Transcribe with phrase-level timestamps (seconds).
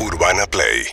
[0.00, 0.88] Urbana Play.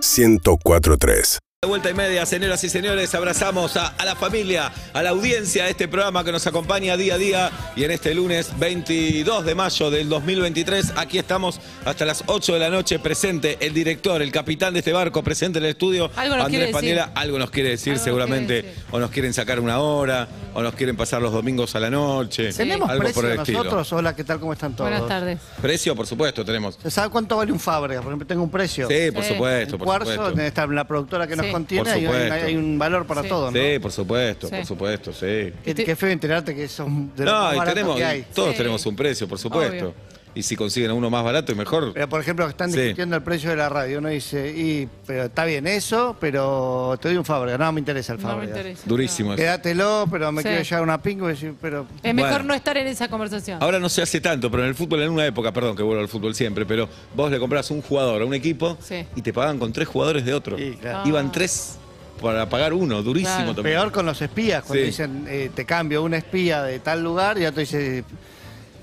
[0.00, 5.10] 1043 De vuelta y media, señoras y señores, abrazamos a, a la familia, a la
[5.10, 9.44] audiencia de este programa que nos acompaña día a día y en este lunes 22
[9.44, 14.22] de mayo del 2023, aquí estamos hasta las 8 de la noche presente el director,
[14.22, 16.74] el capitán de este barco presente en el estudio, Algo nos quiere decir.
[16.74, 18.84] Paniela, algo nos quiere decir Algo nos seguramente, quiere decir.
[18.92, 22.52] o nos quieren sacar una hora, o nos quieren pasar los domingos a la noche,
[22.52, 23.58] ¿Tenemos algo precio por el estilo.
[23.64, 23.92] nosotros?
[23.92, 24.38] Hola, ¿qué tal?
[24.40, 24.88] ¿Cómo están todos?
[24.90, 25.38] Buenas tardes.
[25.60, 26.78] Precio, por supuesto, tenemos.
[26.82, 28.00] ¿Se sabe cuánto vale un Fábrega?
[28.02, 28.88] Por ejemplo, tengo un precio.
[28.88, 29.32] Sí, por Sí.
[29.32, 30.40] supuesto, En por cuarzo, supuesto.
[30.40, 31.52] está la productora que nos Sí.
[31.56, 32.46] Contiene, Por hay, hay- supuesto.
[32.46, 33.28] hay un valor para Sí.
[33.28, 33.58] todo, ¿no?
[33.58, 34.54] Sí, por supuesto, Sí.
[34.56, 35.52] por supuesto, sí.
[35.64, 38.24] Qué, qué feo enterarte que son de los No, más y baratos tenemos, que hay.
[38.34, 38.56] todos Sí.
[38.58, 39.86] tenemos un precio, por supuesto.
[39.88, 40.15] Obvio.
[40.36, 41.92] Y si consiguen uno más barato y mejor.
[41.94, 42.78] Pero, por ejemplo, están Sí.
[42.78, 43.98] discutiendo el precio de la radio.
[44.00, 47.56] Uno dice, y, pero está bien eso, pero te doy un Fábrega.
[47.56, 48.56] No, me interesa el No me Fábrega.
[48.58, 48.82] interesa.
[48.84, 49.42] Durísimo eso.
[49.42, 50.48] Quédatelo, pero me Sí.
[50.48, 51.28] quiero llevar una pingo
[51.60, 51.86] pero...
[52.02, 52.44] Es mejor Bueno.
[52.48, 53.62] no estar en esa conversación.
[53.62, 56.02] Ahora no se hace tanto, pero en el fútbol, en una época, perdón que vuelvo
[56.02, 59.06] al fútbol siempre, pero vos le compras un jugador a un equipo Sí.
[59.16, 60.58] y te pagan con tres jugadores de otro.
[60.58, 61.08] Sí, claro.
[61.08, 61.78] Iban tres
[62.20, 63.54] para pagar uno, durísimo Claro.
[63.54, 63.76] también.
[63.76, 64.86] Peor con los espías, cuando Sí.
[64.90, 68.04] dicen, eh, te cambio un espía de tal lugar y otro dice,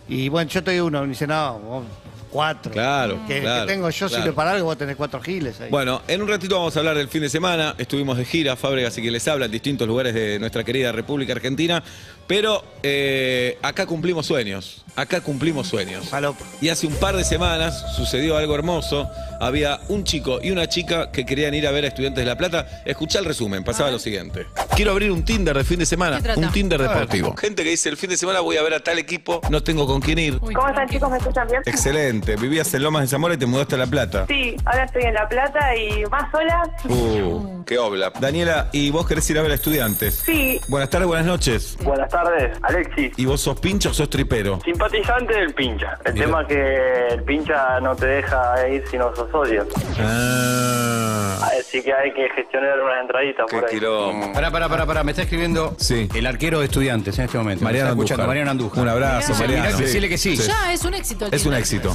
[0.08, 1.06] y bueno, yo te doy uno.
[1.06, 1.86] Y dice, no, vos,
[2.30, 2.72] cuatro.
[2.72, 4.24] Claro, Que, claro, que tengo yo claro.
[4.24, 5.70] sirve para algo, vos tenés cuatro giles ahí.
[5.70, 7.76] Bueno, en un ratito vamos a hablar del fin de semana.
[7.78, 11.34] Estuvimos de gira, Fábregas y que les habla en distintos lugares de nuestra querida República
[11.34, 11.84] Argentina.
[12.28, 14.83] Pero eh, acá cumplimos sueños.
[14.96, 16.08] Acá cumplimos sueños.
[16.10, 16.44] Falopa.
[16.62, 19.10] Y hace un par de semanas sucedió algo hermoso.
[19.40, 22.38] Había un chico y una chica que querían ir a ver a Estudiantes de La
[22.38, 22.68] Plata.
[22.86, 24.46] Escuchá el resumen, pasaba lo siguiente.
[24.76, 26.40] Quiero abrir un Tinder de fin de semana, ¿Qué trata?
[26.40, 27.36] un Tinder deportivo.
[27.36, 29.86] Gente que dice, el fin de semana voy a ver a tal equipo, no tengo
[29.88, 30.38] con quién ir.
[30.42, 31.10] Uy, ¿Cómo están chicos?
[31.10, 31.62] ¿Me escuchan bien?
[31.66, 34.26] Excelente, vivías en Lomas de Zamora y te mudaste a La Plata.
[34.28, 36.64] Sí, ahora estoy en La Plata y más sola.
[36.88, 38.12] Uh, qué obla.
[38.20, 40.22] Daniela, ¿y vos querés ir a ver a Estudiantes?
[40.26, 41.78] Sí, Buenas tardes, buenas noches.
[41.84, 43.12] Buenas tardes, Alexis.
[43.18, 44.60] ¿Y vos sos pincha o sos tripero?
[44.90, 45.98] Simpatizante del pincha.
[46.04, 46.26] El Mira.
[46.26, 49.66] tema es que el pincha no te deja ir si no sos socio.
[50.00, 53.76] Ah, Así que hay que gestionar unas entraditas qué por ahí.
[53.76, 54.34] quilombo.
[54.34, 56.08] Pará, pará, pará, pará, me está escribiendo Sí.
[56.14, 57.64] el arquero de estudiantes en este momento.
[57.64, 58.28] Mariano me está escuchando, Andújar.
[58.28, 58.84] Mariano Andújar.
[58.84, 59.64] Un abrazo, Mariano.
[59.66, 59.84] mirá, Sí.
[59.84, 60.38] Decirle que sí.
[60.38, 60.48] Sí.
[60.48, 61.26] Ya, es un éxito.
[61.28, 61.94] el Es un éxito.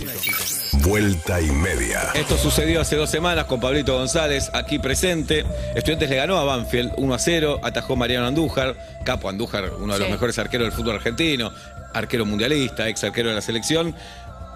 [0.85, 5.45] Vuelta y media Esto sucedió hace dos semanas con Pablito González, aquí presente.
[5.75, 8.75] Estudiantes le ganó a Banfield 1 a 0, atajó Mariano Andújar,
[9.05, 10.13] Capo Andújar, uno de los Sí.
[10.13, 11.53] mejores arqueros del fútbol argentino,
[11.95, 13.95] arquero mundialista, ex arquero de la selección.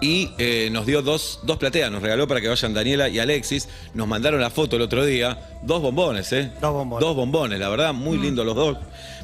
[0.01, 3.69] Y eh, nos dio dos, dos plateas, nos regaló para que vayan Daniela y Alexis.
[3.93, 5.37] Nos mandaron la foto el otro día.
[5.61, 6.51] Dos bombones, ¿eh?
[6.59, 7.07] Dos bombones.
[7.07, 8.77] Dos bombones, la verdad, muy lindos los dos.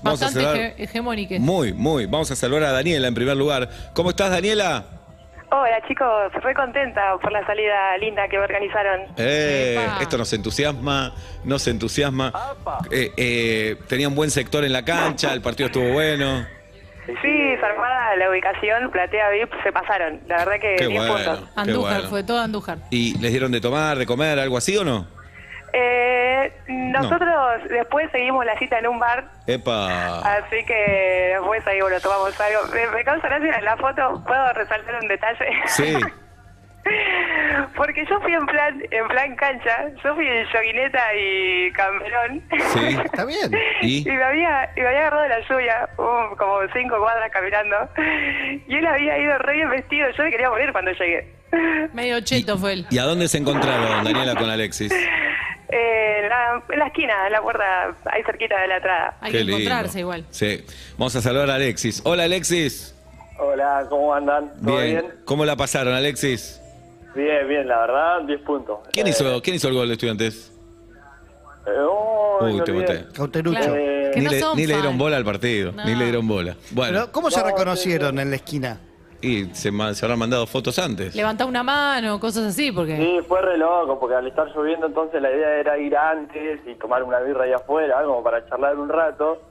[0.04, 0.56] Vamos a Bastante saludar.
[0.56, 1.40] hege- hegemónicos.
[1.40, 2.06] Muy, muy.
[2.06, 3.70] Vamos a saludar a Daniela en primer lugar.
[3.94, 4.86] ¿Cómo estás, Daniela?
[5.52, 9.02] hola chicos, re contenta por la salida linda que me organizaron.
[9.18, 11.12] Eh, esto nos entusiasma,
[11.44, 12.32] nos entusiasma.
[12.92, 16.46] Eh, eh, tenía un buen sector en la cancha, el partido estuvo bueno.
[17.22, 20.20] Sí, armada la ubicación, platea VIP, se pasaron.
[20.28, 21.14] La verdad que Qué 10 bueno.
[21.16, 21.40] puntos.
[21.54, 22.10] Qué Andújar, bueno.
[22.10, 22.78] fue todo Andújar.
[22.90, 25.08] ¿Y les dieron de tomar, de comer, algo así o no?
[25.72, 27.30] Eh, nosotros
[27.70, 30.20] después seguimos la cita en un bar, Epa.
[30.38, 32.60] así que después ahí bueno, tomamos algo.
[32.74, 35.46] Me, me causa gracia en la foto, puedo resaltar un detalle.
[35.68, 35.96] Sí.
[37.90, 42.44] Porque yo fui en plan, en plan cancha, yo fui en joguineta y camperón.
[42.72, 42.98] Sí.
[43.04, 43.52] Está bien.
[43.82, 44.08] ¿Y?
[44.08, 47.76] Y me había, y me había agarrado de la lluvia, um, como cinco cuadras caminando.
[48.68, 51.34] Y él había ido re bien vestido, yo me quería morir cuando llegué.
[51.92, 52.86] Medio cheto fue él.
[52.92, 54.92] ¿Y a dónde se encontraron, Daniela, con Alexis?
[54.92, 59.18] Eh, en, la, en la esquina, en la puerta, ahí cerquita de la entrada.
[59.20, 59.58] Hay Qué que lindo.
[59.62, 60.26] encontrarse igual.
[60.30, 60.64] Sí.
[61.00, 62.04] Vamos a saludar a Alexis.
[62.06, 62.96] Hola, Alexis.
[63.40, 64.52] Hola, ¿cómo andan?
[64.64, 65.06] ¿Todo bien?
[65.26, 66.62] ¿Cómo la pasaron, Alexis?
[67.16, 68.80] Bien, bien, la verdad, 10 puntos.
[68.92, 70.52] ¿Quién Eh, hizo, ¿quién hizo el gol de estudiantes?
[71.66, 73.06] eh, oh, Uy, te boté.
[73.14, 73.60] Cauterucho.
[73.60, 73.76] Claro.
[73.76, 75.86] Eh, Ni no le, ni le dieron bola al partido, No.
[75.86, 76.56] ni le dieron bola.
[76.72, 78.80] Bueno, Pero, ¿Cómo se No, reconocieron en la esquina?
[79.22, 81.14] y se, habrán mandado fotos antes.
[81.14, 82.96] Levantá una mano, cosas así, porque.
[82.96, 86.76] Sí, fue re loco, porque al estar lloviendo entonces la idea era ir antes y
[86.76, 89.42] tomar una birra ahí afuera, algo para charlar un rato.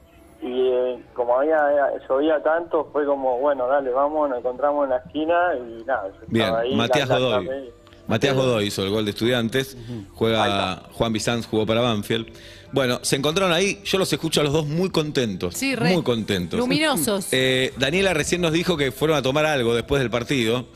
[0.40, 4.90] Y eh, como había eh, llovía tanto, fue como, bueno, dale, vamos, nos encontramos en
[4.90, 6.08] la esquina y nada.
[6.08, 7.70] yo Bien, ahí, Matías la- la Godoy.
[8.06, 9.76] Matías Godoy hizo el gol de estudiantes.
[10.14, 12.26] Juega Juan Bizanz, jugó para Banfield.
[12.72, 13.80] Bueno, se encontraron ahí.
[13.84, 15.54] Yo los escucho a los dos muy contentos.
[15.54, 15.92] Sí, re.
[15.92, 16.58] Muy contentos.
[16.58, 17.28] Luminosos.
[17.32, 20.66] Eh, Daniela recién nos dijo que fueron a tomar algo después del partido.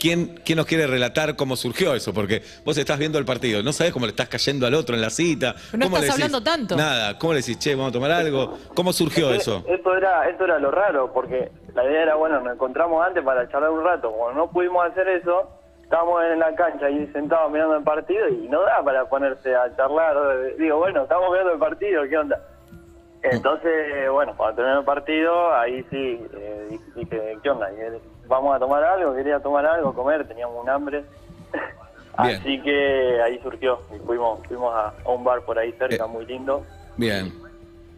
[0.00, 2.14] ¿Quién, ¿Quién nos quiere relatar cómo surgió eso?
[2.14, 5.02] Porque vos estás viendo el partido, no sabés cómo le estás cayendo al otro en
[5.02, 5.54] la cita.
[5.70, 6.34] Pero no ¿Cómo estás le decís?
[6.34, 6.76] hablando tanto.
[6.76, 8.58] Nada, ¿cómo le decís, che, vamos a tomar algo?
[8.74, 9.62] ¿Cómo surgió eso?
[9.68, 13.46] Esto era, esto era lo raro, porque la idea era, bueno, nos encontramos antes para
[13.50, 14.10] charlar un rato.
[14.10, 15.50] Como no pudimos hacer eso,
[15.82, 19.74] estábamos en la cancha ahí sentados mirando el partido y no da para ponerse a
[19.76, 20.16] charlar.
[20.58, 22.40] Digo, bueno, estamos viendo el partido, ¿qué onda?
[23.22, 27.68] Entonces, bueno, cuando terminó el partido, ahí sí eh, dije, ¿qué onda?
[28.26, 31.04] Vamos a tomar algo, quería tomar algo, comer, teníamos un hambre.
[32.16, 33.80] Así que ahí surgió.
[33.94, 36.08] Y fuimos, fuimos a, a un bar por ahí cerca, Eh.
[36.08, 36.64] muy lindo.
[36.96, 37.32] Bien.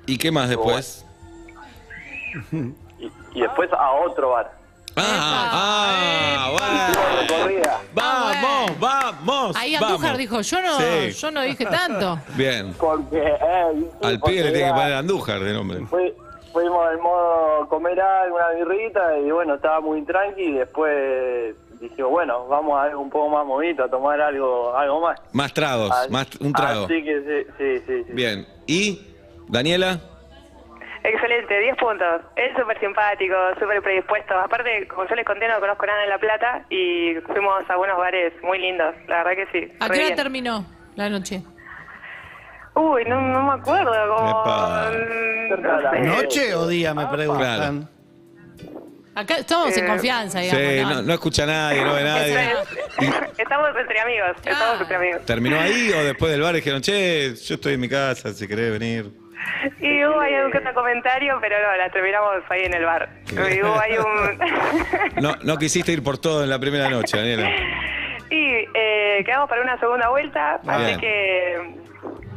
[0.06, 1.06] ¿Y qué más después?
[2.98, 4.52] Y, y después a otro bar.
[4.96, 7.72] Ah, ah, bueno.
[7.94, 9.56] Vamos, vamos.
[9.56, 9.90] Ahí vamos.
[9.90, 11.10] Andújar dijo, yo no, Sí.
[11.12, 12.18] yo no dije tanto.
[12.36, 12.74] Bien.
[12.78, 15.80] Porque, eh, Al porque pibe le tiene que era- poner Andújar de nombre.
[15.86, 16.12] Fui-
[16.52, 22.10] fuimos en modo comer algo, una birrita, y bueno, estaba muy tranqui, y después dijimos,
[22.10, 25.18] bueno, vamos a algo un poco más movido, a tomar algo algo más.
[25.32, 26.84] Más tragos, Así- más un trago.
[26.84, 28.04] Así que sí, sí, sí.
[28.06, 28.12] sí.
[28.12, 28.46] Bien.
[28.66, 29.00] ¿Y
[29.48, 29.98] Daniela?
[31.04, 32.22] Excelente, 10 puntos.
[32.36, 34.34] Es súper simpático, súper predispuesto.
[34.38, 37.98] Aparte, como yo les conté, no conozco nada en La Plata y fuimos a unos
[37.98, 38.94] bares muy lindos.
[39.08, 39.72] La verdad que sí.
[39.80, 40.16] ¿A qué hora bien.
[40.16, 40.64] terminó
[40.94, 41.42] la noche?
[42.74, 43.92] Uy, no, no me acuerdo.
[44.16, 44.44] Como...
[45.58, 46.00] No sé.
[46.00, 46.94] ¿Noche o día?
[46.94, 47.88] Me preguntan.
[49.14, 50.64] Acá estamos en Eh, confianza, digamos.
[50.66, 50.90] Sí, ¿no?
[50.94, 52.34] no, no escucha a nadie, no ve nadie.
[53.38, 55.26] Estamos entre amigos, estamos entre amigos.
[55.26, 58.78] ¿Terminó ahí o después del bar dijeron, che, yo estoy en mi casa, si querés
[58.78, 59.10] venir?
[59.80, 63.08] Y hubo ahí algún comentario, pero no, la terminamos ahí en el bar.
[63.30, 64.38] Y hubo ahí un...
[65.22, 67.48] No, no quisiste ir por todo en la primera noche, Daniela.
[68.30, 70.74] y eh, quedamos para una segunda vuelta, Bien.
[70.74, 71.56] así que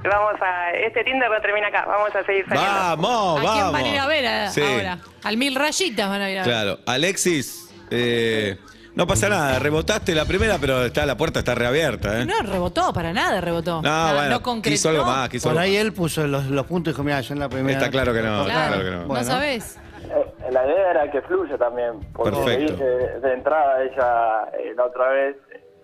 [0.03, 0.71] vamos a...
[0.71, 2.71] Este Tinder no termina acá, vamos a seguir saliendo.
[2.71, 3.53] Vamos, ¿A vamos.
[3.53, 4.97] quién van a ir a ver a- Sí, ahora?
[5.23, 6.51] Al Mil Rayitas van a ir a ver.
[6.51, 6.79] Claro.
[6.85, 8.57] Alexis, eh,
[8.95, 12.25] no pasa nada, rebotaste la primera, pero está la puerta está reabierta, ¿eh?
[12.25, 13.81] No rebotó, para nada rebotó.
[13.81, 14.73] No, Ah, bueno, no concretó.
[14.73, 15.81] quiso algo más, quiso Por algo ahí más.
[15.81, 17.77] él puso los, los puntos y dijo, mira, yo en la primera...
[17.77, 19.01] Está claro que no, está Claro, claro que no.
[19.01, 19.23] no Bueno.
[19.25, 19.77] sabés.
[20.05, 22.61] Eh, la idea era que fluya también, porque Perfecto.
[22.61, 25.35] le dije de entrada a ella eh, la otra vez,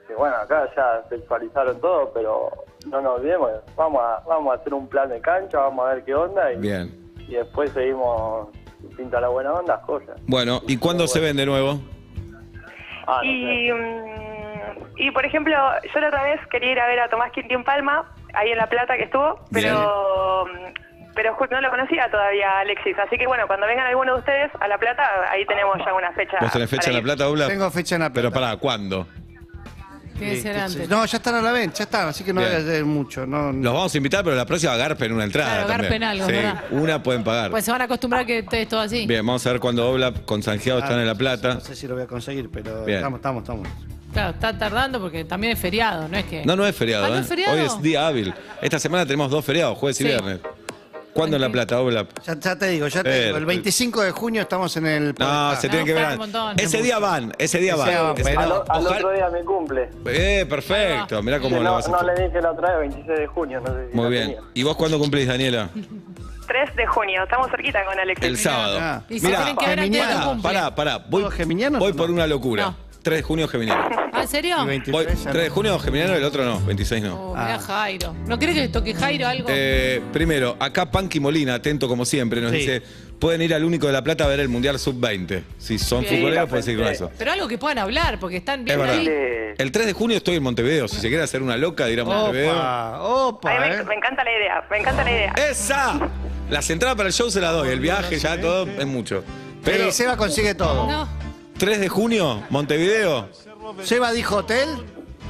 [0.07, 2.49] que bueno, acá ya sexualizaron todo, pero
[2.87, 6.03] no nos olvidemos, vamos a, vamos a hacer un plan de cancha, vamos a ver
[6.05, 7.11] qué onda y, Bien.
[7.27, 8.49] y después seguimos,
[8.79, 10.13] si pinta la buena onda, joya.
[10.27, 11.79] Bueno, ¿y cuándo se ven de nuevo?
[13.11, 13.29] Ah, no.
[13.29, 15.53] Y, mm, y por ejemplo,
[15.93, 18.67] yo la otra vez quería ir a ver a Tomás Quintín Palma, ahí en La
[18.67, 22.97] Plata que estuvo, pero mm, pero no lo conocía todavía Alexis.
[22.97, 26.11] Así que bueno, cuando vengan alguno de ustedes a La Plata, ahí tenemos ya una
[26.13, 26.37] fecha.
[26.39, 27.01] ¿Vos tenés fecha en La.
[27.01, 27.47] Plata?
[27.47, 28.47] Tengo fecha en la Pero plata.
[28.47, 29.07] para, ¿cuándo?
[30.21, 30.89] Tiene que ser antes.
[30.89, 32.51] No, ya están a la venta, ya están, así que no Bien.
[32.53, 33.25] debe ser mucho.
[33.25, 35.81] No, Los vamos a invitar, pero la próxima garpen una entrada Claro, también.
[35.91, 36.63] garpen algo, sí, ¿verdad?
[36.71, 37.51] una pueden pagar.
[37.51, 39.05] Pues se van a acostumbrar que esté todo así.
[39.07, 41.51] Bien, vamos a ver cuándo Oblap con Sanjeado están en La Plata.
[41.51, 42.97] Ah, No sé si lo voy a conseguir, pero Bien.
[42.99, 43.67] estamos, estamos, estamos.
[44.13, 46.45] Claro, está tardando porque también es feriado, no es que.
[46.45, 47.19] No, no es feriado, Ah, ¿no ¿eh?
[47.21, 47.53] es feriado?
[47.55, 48.33] Hoy es día hábil.
[48.61, 50.09] Esta semana tenemos dos feriados, jueves y Sí.
[50.09, 50.39] viernes.
[51.13, 52.09] ¿Cuándo en La Plata, Oblap?
[52.25, 53.37] Ya, ya te digo, ya te digo.
[53.37, 55.15] El 25 de junio estamos en el.
[55.17, 56.03] No, se tienen que ver.
[56.03, 56.59] falta un montón.
[56.59, 58.17] Ese día van, ese día Ese día van.
[58.17, 59.89] Ese- al, o- al Ojalá- otro día me cumple.
[60.05, 61.21] Eh, perfecto.
[61.21, 62.17] Mirá cómo Que lo no, vas a no hacer.
[62.17, 64.23] le dije la otra vez, 26 de junio, no sé si Muy la bien.
[64.27, 64.41] tenía.
[64.53, 65.69] ¿Y vos cuándo cumplís, Daniela?
[66.47, 68.25] 3 de junio, estamos cerquita con Alexis.
[68.27, 68.77] El sábado.
[68.81, 69.03] Ah.
[69.09, 70.41] Y se Mirá, tienen que ver antes de pará, cumple.
[70.43, 70.97] pará, pará.
[71.09, 72.65] Voy, ¿Todos geminianos voy por una locura.
[72.67, 72.75] No.
[73.01, 73.89] 3 de junio geminiano.
[74.13, 74.57] ¿Ah, ¿En serio?
[74.63, 75.55] Y 23 Voy, ya 3 de no.
[75.55, 77.31] junio geminiano, el otro no, 26 no.
[77.31, 78.13] Oh, mirá Jairo.
[78.27, 79.47] ¿No querés que le toque Jairo algo?
[79.51, 82.57] Eh, primero, acá Panky Molina, atento como siempre, nos Sí.
[82.57, 82.81] dice,
[83.19, 85.43] pueden ir al único de La Plata a ver el Mundial Sub-20.
[85.57, 86.15] Si son Bien.
[86.15, 87.11] futboleros, pueden seguir con eso.
[87.17, 88.95] Pero algo que puedan hablar, porque están Es bien verdad.
[88.97, 89.05] ahí.
[89.05, 89.11] Sí.
[89.57, 90.87] El 3 de junio estoy en Montevideo.
[90.87, 92.51] Si se quiere hacer una loca de ir a Montevideo.
[92.53, 93.83] Opa, A opa, mí me, eh.
[93.83, 95.33] me encanta la idea, me encanta la idea.
[95.49, 95.99] ¡Esa!
[96.49, 97.69] Las entradas para el show se las doy.
[97.69, 99.23] El viaje ya todo es mucho.
[99.63, 100.87] Pero Seba consigue todo.
[100.87, 101.07] No,
[101.61, 103.29] 3 de junio, Montevideo.
[103.83, 104.67] Seba dijo hotel.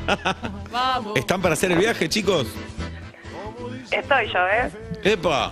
[0.72, 1.18] vamos.
[1.18, 2.48] ¿Están para hacer el viaje, chicos?
[3.92, 4.72] Estoy yo, ¿eh?
[5.04, 5.52] ¡Epa!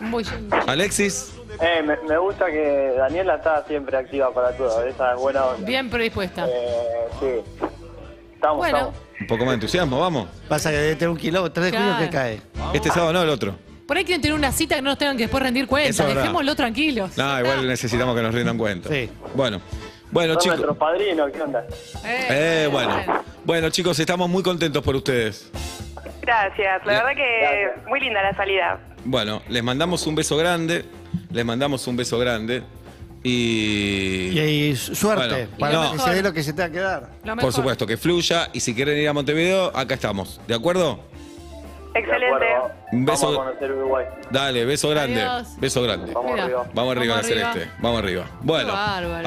[0.00, 0.26] Muy-
[0.66, 1.32] Alexis.
[1.60, 5.64] Eh, me, me gusta que Daniela está siempre activa para todo, esa es buena onda.
[5.64, 6.44] Bien predispuesta.
[6.48, 7.66] Eh, sí.
[8.34, 8.78] Estamos, Bueno.
[8.78, 8.96] estamos.
[9.20, 10.28] Un poco más de entusiasmo, vamos.
[10.48, 11.52] Pasa que debe tener un kilómetro.
[11.62, 12.40] 3 de junio que cae.
[12.72, 13.54] Este sábado no, el otro.
[13.86, 15.88] Por ahí quieren tener una cita que no nos tengan que después rendir Eso cuenta.
[15.90, 16.22] es verdad.
[16.22, 17.16] Dejémoslo tranquilos.
[17.16, 18.88] No, igual necesitamos que nos rindan cuenta.
[18.88, 19.08] Sí.
[19.34, 19.60] Bueno.
[20.10, 20.58] Bueno, Son chicos.
[20.58, 21.64] nuestros padrinos, ¿qué onda?
[22.04, 22.96] Eh, bueno.
[23.44, 25.50] Bueno, chicos, estamos muy contentos por ustedes.
[26.22, 27.86] Gracias, la Le- verdad que Gracias.
[27.88, 28.80] muy linda la salida.
[29.04, 30.84] Bueno, les mandamos un beso grande.
[31.30, 32.62] Les mandamos un beso grande.
[33.22, 34.30] Y.
[34.38, 34.38] Y,
[34.70, 35.48] y suerte.
[35.48, 35.92] Bueno, para no.
[35.92, 37.10] que se dé lo que se tenga que dar.
[37.24, 37.40] Lo mejor.
[37.50, 38.48] Por supuesto, que fluya.
[38.52, 40.40] Y si quieren ir a Montevideo, acá estamos.
[40.46, 41.00] ¿De acuerdo?
[41.94, 42.46] Excelente.
[42.92, 43.26] Un beso.
[43.26, 44.04] Vamos a conocer Uruguay.
[44.30, 45.22] Dale, beso grande.
[45.22, 45.56] Adiós.
[45.58, 46.12] Beso grande.
[46.12, 46.44] Vamos Mira.
[46.44, 46.66] arriba.
[46.74, 47.52] Vamos arriba, Vamos la arriba.
[47.52, 47.70] celeste.
[47.80, 48.26] Vamos arriba.
[48.42, 48.72] Bueno,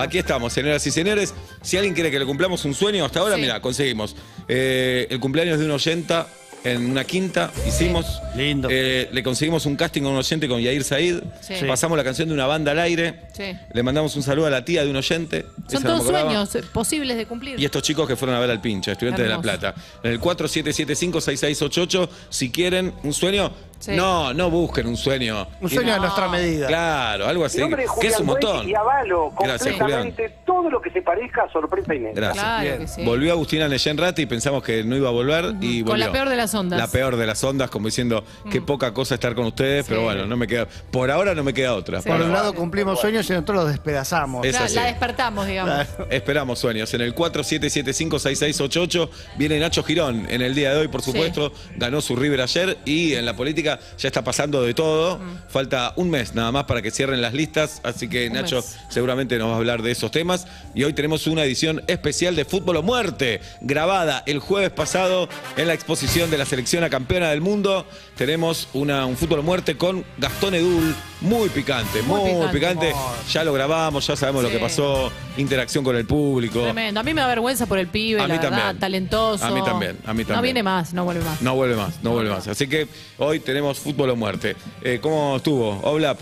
[0.02, 1.34] aquí estamos, señoras y señores.
[1.62, 3.42] Si alguien quiere que le cumplamos un sueño, hasta ahora, Sí.
[3.42, 4.16] mira, conseguimos
[4.50, 6.28] eh, el cumpleaños de un oyenta
[6.72, 7.52] en una quinta.
[7.68, 8.22] Hicimos.
[8.36, 8.68] Lindo.
[8.72, 11.20] Eh, le conseguimos un casting con un oyente con Yair Said.
[11.42, 11.56] Sí.
[11.60, 11.66] Sí.
[11.66, 13.22] Pasamos la canción de una banda al aire.
[13.34, 13.44] Sí.
[13.74, 15.46] Le mandamos un saludo a la tía de un oyente.
[15.68, 16.30] Son Esa no todos acordaba.
[16.32, 17.60] sueños eh, posibles de cumplir.
[17.60, 19.60] Y estos chicos que fueron a ver al pincha, estudiantes de La Hermoso.
[19.60, 19.76] Plata.
[20.04, 23.92] En el 4775-6688, si quieren un sueño, Sí.
[23.96, 25.48] No, no busquen un sueño.
[25.62, 26.68] Un sueño a nuestra medida.
[26.68, 27.58] Claro, algo así.
[27.58, 28.70] Mi nombre es Que es Julián un montón.
[28.70, 32.34] y avalo Gracias, completamente todo lo que se parezca a sorpresa y Gracias.
[32.44, 32.78] Claro Bien.
[32.80, 33.04] que sí.
[33.06, 36.36] Volvió Agustina Neyenrati y pensamos que no iba a volver y Con la peor de
[36.38, 36.80] las ondas.
[36.80, 40.26] La peor de las ondas, como diciendo qué poca cosa estar con ustedes, pero bueno,
[40.26, 40.68] no me queda.
[40.92, 42.02] Por ahora no me queda otra.
[42.02, 42.10] Sí.
[42.10, 44.46] Por un lado cumplimos sueños y nosotros los despedazamos.
[44.46, 44.76] Es Claro, así.
[44.76, 45.86] la despertamos, digamos.
[46.10, 46.92] Esperamos sueños.
[46.94, 50.26] En el 47756688 viene Nacho Girón.
[50.30, 53.67] En el día de hoy, por supuesto, ganó su River ayer y en la política
[53.76, 55.20] ya está pasando de todo.
[55.50, 58.78] Falta un mes nada más para que cierren las listas, así que Un Nacho mes.
[58.90, 60.48] seguramente nos va a hablar de esos temas.
[60.74, 65.68] Y hoy tenemos una edición especial de Fútbol o Muerte, grabada el jueves pasado en
[65.68, 67.86] la exposición de la selección a campeona del mundo.
[68.18, 72.88] Tenemos una, un Fútbol o Muerte con Gastón Edul, muy picante, muy, Muy picante.
[72.90, 72.94] picante.
[73.32, 76.62] Ya lo grabamos, ya sabemos lo que pasó, interacción con el público.
[76.64, 77.00] Tremendo.
[77.00, 78.80] A mí me da vergüenza por el pibe, A la mí verdad, también.
[78.80, 79.46] talentoso.
[79.46, 80.42] A mí también, a mí No también.
[80.42, 81.42] viene más, no vuelve más.
[81.44, 82.48] No vuelve más, no vuelve más.
[82.48, 82.88] Así que
[83.20, 84.56] hoy tenemos fútbol o muerte.
[84.82, 85.70] Eh, ¿Cómo estuvo?
[85.84, 86.20] Oblap.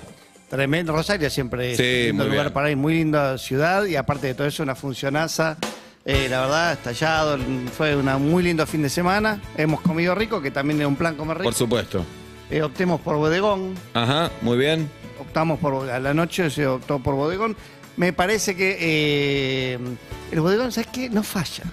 [0.49, 0.91] Tremendo.
[0.93, 2.53] Rosario siempre es Sí, un lindo lugar bien.
[2.53, 5.57] para ir, muy linda ciudad y aparte de todo eso, una funcionaza.
[6.07, 7.37] Eh, la verdad, estallado,
[7.75, 9.41] fue un muy lindo fin de semana.
[9.57, 11.45] Hemos comido rico, que también es un plan comer rico.
[11.45, 12.05] Por supuesto.
[12.51, 14.87] Eh, optemos por bodegón, Ajá, muy bien.
[15.19, 17.57] optamos por a la noche se optó por bodegón.
[17.97, 19.79] Me parece que eh,
[20.31, 21.09] el bodegón, ¿sabes qué?
[21.09, 21.63] No falla.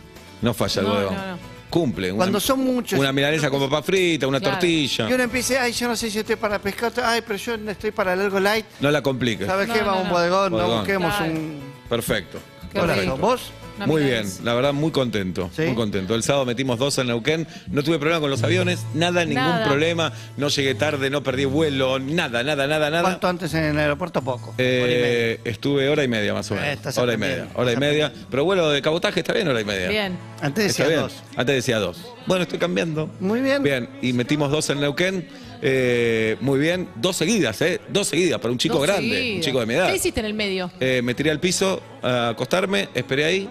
[0.41, 1.15] No falla el No, bodegón.
[1.15, 1.39] no, no.
[1.69, 2.11] Cumple.
[2.13, 2.99] Una- Cuando son muchos.
[2.99, 4.55] Una milanesa con papa frita, una Claro.
[4.55, 5.11] tortilla.
[5.11, 7.71] Y uno empieza, ay, yo no sé si estoy para pescado, ay, pero yo no
[7.71, 8.65] estoy para el algo light.
[8.81, 9.47] No la compliques.
[9.47, 9.81] ¿Sabes No, qué?
[9.81, 10.15] no, Vamos a un no.
[10.15, 10.79] bodegón, no Bodegón.
[10.79, 11.33] busquemos Claro.
[11.33, 11.61] un.
[11.91, 12.39] Perfecto.
[12.73, 13.17] Qué Hola, rico.
[13.19, 13.53] ¿Vos?
[13.87, 15.63] Muy bien, la verdad muy contento, ¿Sí?
[15.63, 16.15] muy contento.
[16.15, 19.67] El sábado metimos dos en Neuquén, no tuve problema con los aviones, nada, ningún Nada.
[19.67, 23.03] problema, no llegué tarde, no perdí vuelo, nada, nada, nada, nada.
[23.03, 24.23] ¿Cuánto antes en el aeropuerto?
[24.23, 24.51] Poco.
[24.51, 24.57] Hora.
[24.59, 26.69] Eh, estuve hora y media más o menos.
[26.69, 28.13] Eh, estás hora y media, hora y media.
[28.31, 29.89] Pero vuelo de cabotaje está bien, hora y media.
[29.89, 30.17] Bien.
[30.41, 31.01] Antes decía bien.
[31.01, 31.15] dos.
[31.37, 32.05] Antes decía dos.
[32.27, 33.11] Bueno, estoy cambiando.
[33.21, 33.63] Muy bien.
[33.63, 35.29] Bien, y metimos dos en Neuquén.
[35.65, 37.81] Eh, muy bien, dos seguidas, ¿eh?
[37.89, 39.37] Dos seguidas para un chico Dos grande, seguidas.
[39.37, 39.87] un chico de mi edad.
[39.91, 40.71] ¿Qué hiciste en el medio?
[40.81, 43.49] Eh, me tiré al piso a acostarme, esperé ahí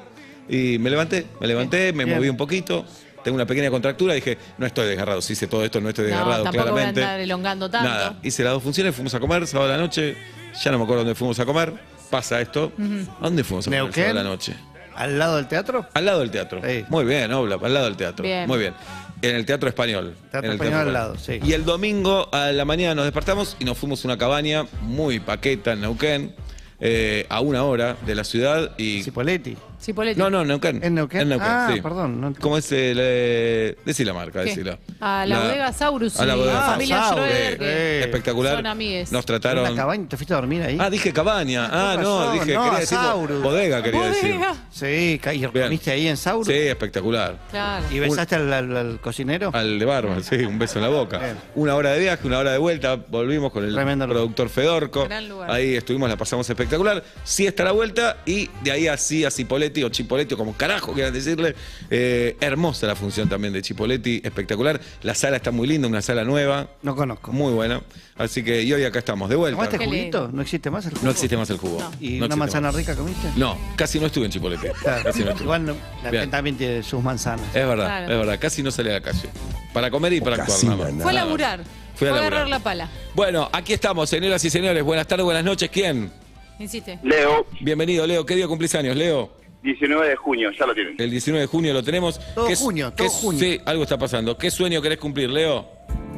[0.52, 1.26] y me levanté.
[1.40, 2.18] Me levanté, me Bien.
[2.18, 2.86] moví un poquito.
[3.24, 5.22] Tengo una pequeña contractura, dije, no estoy desgarrado.
[5.22, 7.02] Si hice todo esto, no estoy No, desgarrado, tampoco voy a claramente.
[7.04, 7.90] andar elongando tanto.
[7.90, 10.16] Nada, hice las dos funciones, fuimos a comer sábado a la noche.
[10.64, 11.74] Ya no me acuerdo dónde fuimos a comer.
[12.10, 12.72] Pasa esto.
[13.20, 14.04] ¿A dónde fuimos a comer Neuquén.
[14.06, 14.56] sábado a la noche?
[14.96, 15.86] ¿Al lado del teatro?
[15.94, 16.62] Al lado del teatro.
[16.68, 16.84] Sí.
[16.90, 18.24] Muy bien, Obla, al lado del teatro.
[18.24, 18.48] Bien.
[18.48, 18.74] Muy bien.
[19.22, 20.16] En el Teatro Español.
[20.32, 21.40] Teatro En el Español al lado, sí.
[21.44, 25.20] Y el domingo a la mañana nos despertamos y nos fuimos a una cabaña muy
[25.20, 26.36] paqueta en Neuquén,
[26.80, 28.72] eh, a una hora de la ciudad.
[28.80, 29.56] y Cipoletti.
[29.82, 30.20] Cipoletti.
[30.20, 30.80] No, no, Neuquén.
[30.84, 31.32] ¿En Neuquén?
[31.42, 32.98] Ah, perdón, no- ¿Cómo es el.
[33.02, 34.50] Eh, decí la marca, ¿Qué?
[34.50, 34.78] decila.
[35.00, 36.72] A la bodega Saurus A la bodega Saurus.
[36.74, 38.56] familia Saurus, Schroeder, Sí, que Espectacular.
[38.58, 39.12] son amigues.
[39.12, 39.76] Nos ¿En trataron.
[39.76, 40.08] cabaña?
[40.08, 40.78] ¿Te fuiste a dormir ahí?
[40.80, 41.68] Ah, dije cabaña.
[41.72, 42.32] Ah, ¿Qué no, pasó?
[42.34, 43.42] dije, No, quería a decir Saurus.
[43.44, 44.36] bodega, quería decir.
[44.70, 46.46] Sí, ¿y comiste ahí en Sauro?
[46.46, 47.38] Sí, espectacular.
[47.50, 47.86] Claro.
[47.92, 49.50] ¿Y besaste al, al- al cocinero?
[49.54, 51.18] Al de barba, sí, un beso en la boca.
[51.18, 51.38] Bien.
[51.56, 54.22] Una hora de viaje, una hora de vuelta, volvimos con el Tremendo lugar.
[54.22, 55.06] productor Fedorco.
[55.06, 55.50] Gran lugar.
[55.52, 57.04] Ahí estuvimos, la pasamos espectacular.
[57.24, 59.32] Sí está la vuelta y de ahí así a
[59.72, 61.56] Cipoletti o Chipoletti, o como carajo quieran decirle.
[61.90, 64.80] Eh, hermosa la función también de Chipoletti, espectacular.
[65.04, 67.32] La sala está muy linda, una sala nueva, No conozco.
[67.32, 67.82] muy buena.
[68.18, 69.56] Así que y hoy acá estamos, de vuelta.
[69.58, 70.30] ¿Tomaste juguito?
[70.32, 71.06] ¿No existe más el jugo?
[71.06, 71.80] No existe más el jugo.
[71.80, 71.92] No.
[72.00, 72.76] ¿Y No una manzana más.
[72.76, 73.28] rica comiste?
[73.36, 74.68] No, casi no estuve en Chipoletti.
[74.82, 75.04] Claro.
[75.04, 75.44] Casi no estuve.
[75.46, 76.22] Igual no, la Bien.
[76.24, 77.46] gente también tiene sus manzanas.
[77.48, 78.12] Es verdad, Claro.
[78.14, 78.40] es verdad.
[78.40, 79.30] Casi no salí a la calle.
[79.74, 80.64] Para comer y para actuar.
[80.66, 81.02] Nada más.
[81.04, 81.64] Fue a laburar.
[81.96, 82.90] Fui Fue a agarrar la pala.
[83.16, 84.84] Bueno, aquí estamos, señoras y señores.
[84.84, 85.70] Buenas tardes, buenas noches.
[85.70, 86.12] ¿Quién?
[86.60, 87.00] Insiste.
[87.04, 88.24] Leo, Bienvenido, Leo.
[88.26, 89.32] ¿Qué día cumplís años, Leo?
[89.64, 90.96] 19 de junio, ya lo tienen.
[90.98, 92.20] El 19 de junio lo tenemos.
[92.34, 93.40] Todo ¿Qué- junio, qué- junio.
[93.40, 94.38] Sí, algo está pasando.
[94.38, 95.68] ¿Qué sueño querés cumplir, Leo?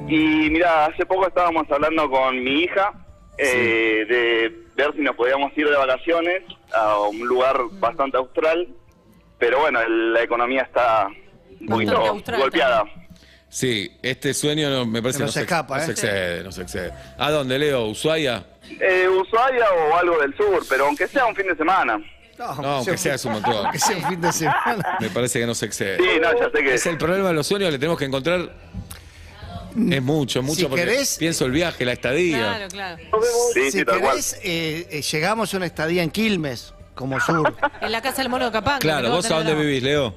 [0.07, 2.91] Y mira, hace poco estábamos hablando con mi hija
[3.37, 8.67] eh, de ver si nos podíamos ir de vacaciones a un lugar bastante austral,
[9.39, 11.07] pero bueno, el- la economía está
[11.59, 12.83] un poquito Bastante austral golpeada.
[13.49, 15.85] Sí, este sueño no- me parece que nos se- escapa, no ¿eh?
[15.85, 16.91] se excede, no se excede.
[17.17, 17.85] ¿A dónde, Leo?
[17.87, 18.43] ¿Ushuaia?
[18.79, 21.99] Eh, Ushuaia o algo del sur, pero aunque sea un fin de semana.
[22.37, 23.71] No, aunque sea es un montón.
[23.71, 24.97] Que sea un fin de semana.
[24.99, 25.97] Me parece que no se excede.
[25.97, 26.73] Sí, no, ya sé que...
[26.73, 28.51] Es el problema de los sueños, le tenemos que encontrar.
[29.89, 32.37] Es mucho, es mucho Si porque querés- pienso el viaje, la estadía.
[32.37, 32.97] Claro, claro.
[33.53, 34.11] Sí, si sí, tal cual.
[34.11, 37.55] querés, eh, eh, llegamos a una estadía en Quilmes, como sur.
[37.81, 38.79] En la casa del mono de Capanga.
[38.79, 40.13] Claro, ¿vos a dónde vivís, Leo?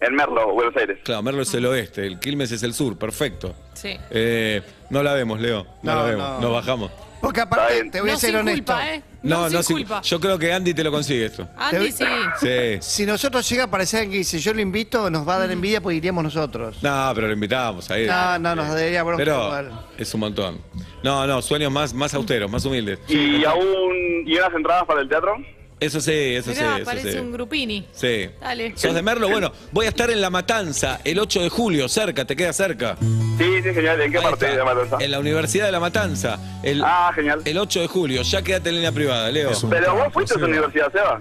[0.00, 0.98] En Merlo, Buenos Aires.
[1.04, 3.54] Claro, Merlo es el oeste, el Quilmes es el sur, perfecto.
[3.74, 3.96] Sí.
[4.10, 5.64] Eh, no la vemos, Leo.
[5.82, 6.40] No, No, la vemos, no.
[6.40, 6.90] nos bajamos.
[7.22, 8.72] Porque aparte, te voy a no ser sin honesto.
[8.72, 9.02] culpa, ¿eh?
[9.22, 10.02] No, no, sin culpa.
[10.02, 11.48] yo creo que Andy te lo consigue esto.
[11.56, 12.04] Andy sí.
[12.40, 12.78] Sí.
[12.80, 15.50] Si nosotros llega a aparecer alguien que dice yo lo invito, nos va a dar
[15.52, 16.82] envidia porque iríamos nosotros.
[16.82, 18.06] No, pero lo invitamos ahí.
[18.06, 20.60] No, no, nos daría bronca Pero es un montón.
[21.04, 22.98] No, no, sueños más, más austeros, más humildes.
[23.08, 25.36] ¿Y aún y unas entradas para el teatro?
[25.82, 27.18] Eso sí, eso Mirá, sí, eso parece sí.
[27.18, 27.86] un grupini.
[27.92, 28.30] Sí.
[28.40, 28.72] Dale.
[28.76, 29.28] ¿Sos de Merlo?
[29.28, 32.96] Bueno, voy a estar en La Matanza el 8 de julio, cerca, te queda cerca.
[33.00, 34.00] Sí, sí, genial.
[34.00, 34.96] ¿En qué Ahí parte está, de Matanza?
[35.04, 36.38] En la Universidad de La Matanza.
[36.62, 37.42] El, Ah, genial.
[37.44, 39.50] el 8 de julio, ya quédate en línea privada, Leo.
[39.68, 41.20] Pero vos fuiste a esa universidad, Seba.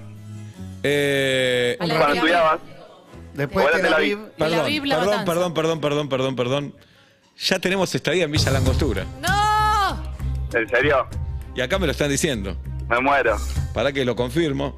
[0.83, 2.59] Eh, la Cuando estudiabas.
[3.33, 3.95] Después de la la.
[3.97, 6.75] Aviv, perdón, La Biblia perdón, perdón, perdón, perdón, perdón, perdón.
[7.39, 9.05] Ya tenemos estadía en Villa Langostura.
[9.21, 10.13] ¡No!
[10.59, 11.07] ¿En serio?
[11.55, 12.55] Y acá me lo están diciendo.
[12.89, 13.37] Me muero.
[13.73, 14.75] Para que lo confirmo.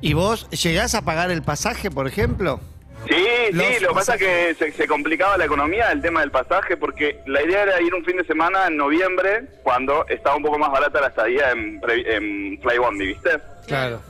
[0.00, 2.60] ¿Y vos llegás a pagar el pasaje, por ejemplo?
[3.08, 3.14] Sí,
[3.52, 6.30] Los sí, lo que pasa es que se, se complicaba la economía, el tema del
[6.30, 10.42] pasaje, porque la idea era ir un fin de semana en noviembre, cuando estaba un
[10.42, 13.30] poco más barata la estadía en, en Flybondi, ¿viste?
[13.66, 14.00] Claro.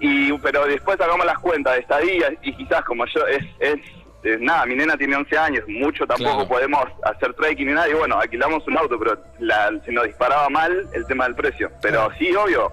[0.00, 3.76] Y, pero después sacamos las cuentas de estadías y quizás como yo, es, es,
[4.24, 6.48] es nada, mi nena tiene 11 años, mucho tampoco Claro.
[6.48, 10.48] podemos hacer trekking ni nada, y bueno, alquilamos un auto, pero la, se nos disparaba
[10.48, 11.70] mal el tema del precio.
[11.80, 12.72] Pero sí, obvio,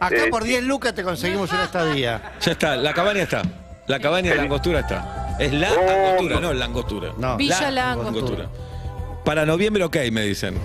[0.00, 2.34] Acá Eh, por 10 lucas te conseguimos una estadía.
[2.40, 3.42] Ya está, la cabaña está.
[3.86, 5.36] La cabaña de Langostura está.
[5.38, 6.06] Es la Oh.
[6.06, 7.12] angostura, no la angostura.
[7.18, 7.36] No.
[7.36, 8.46] Villa La Angostura.
[9.24, 10.56] Para noviembre, ok, me dicen.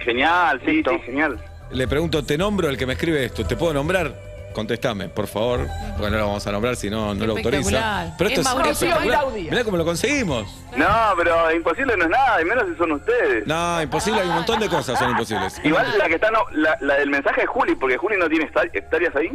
[0.00, 1.38] genial, sí, sí, genial.
[1.70, 3.44] Le pregunto, ¿te nombro el que me escribe esto?
[3.46, 4.12] ¿Te puedo nombrar?
[4.52, 5.66] Contestame, por favor.
[5.96, 8.12] Porque no lo vamos a nombrar si no, no lo autoriza.
[8.18, 9.24] Pero esto Es es, Mauricio espectacular.
[9.34, 10.46] Mirá cómo lo conseguimos.
[10.76, 13.46] No, pero imposible no es nada, y menos si son ustedes.
[13.46, 15.60] No, imposible, hay un montón de cosas son imposibles.
[15.64, 18.46] Igual la que está, no, la, la del mensaje de Juli, porque Juli no tiene
[18.46, 19.30] hectá- hectáreas ahí.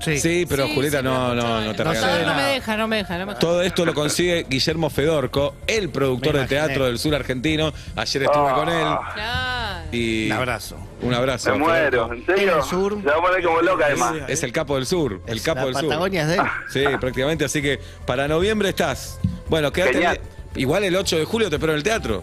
[0.00, 0.18] Sí.
[0.18, 2.76] Sí, pero Sí, Julieta sí, no, no, no te No regala No, no me deja,
[2.78, 3.38] no me deja, no me deja.
[3.38, 7.70] Todo esto lo consigue Guillermo Fedorco, el productor de teatro del sur argentino.
[7.96, 9.69] Ayer estuve con él Claro.
[9.92, 10.76] Y Un abrazo.
[11.02, 11.52] un abrazo.
[11.52, 12.12] Me muero.
[12.12, 12.52] ¿en serio?
[12.52, 13.00] En el sur.
[13.02, 14.14] Se va a poner como loca además.
[14.28, 15.88] Es el capo del sur, el capo la del sur.
[15.88, 16.42] Patagonia es de él.
[16.68, 19.18] Sí, prácticamente, así que para noviembre estás.
[19.48, 19.94] Bueno, quédate.
[19.94, 20.20] Genial.
[20.54, 22.22] Igual el 8 de julio te espero en el teatro.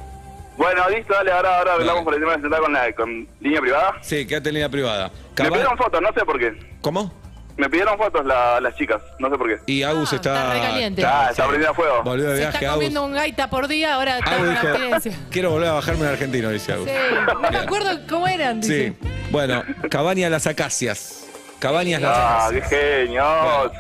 [0.58, 3.62] Bueno, listo, dale, ahora, ahora hablamos por el tema de sentar con, la, con línea
[3.62, 3.96] privada.
[4.02, 5.12] Sí, quédate en línea privada.
[5.38, 6.58] Me pidieron fotos, no sé por qué.
[6.82, 7.14] ¿Cómo?
[7.58, 9.60] Me pidieron fotos la- las chicas, no sé por qué.
[9.66, 10.34] Y Agus Ah, está.
[10.44, 11.04] está recaliente.
[11.06, 12.04] Ah, está prendida a fuego.
[12.04, 12.76] Volvió de Se viaje, está Agus.
[12.76, 15.12] comiendo un gaita por día, ahora está Agus en dijo, abstinencia.
[15.32, 16.88] quiero volver a bajarme en argentino, dice Agus.
[16.90, 16.96] Sí,
[17.34, 18.74] no me acuerdo cómo eran, Sí.
[18.74, 18.94] dice.
[19.32, 21.26] Bueno, Cabaña Las Acacias.
[21.60, 22.70] Cabañas Las Ah, Acacias.
[22.70, 22.76] qué
[23.08, 23.26] genio.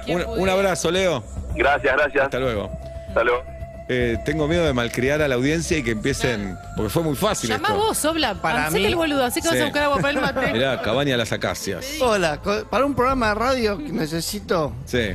[0.08, 1.24] Un, un abrazo, Leo.
[1.56, 2.24] Gracias, gracias.
[2.26, 2.72] Hasta luego.
[3.10, 3.44] Hasta luego.
[3.90, 6.58] Eh, tengo miedo de malcriar a la audiencia y que empiecen.
[6.76, 7.80] Porque fue muy fácil Llamá esto.
[7.80, 8.36] vos, Obla.
[8.36, 9.62] Para Hacete mí- el boludo, así que vas Sí.
[9.62, 10.48] a buscar agua para el mate.
[10.54, 11.86] Mirá, Cabaña Las Acacias.
[12.02, 14.74] Hola, co- para un programa de radio que necesito.
[14.86, 15.12] Sí.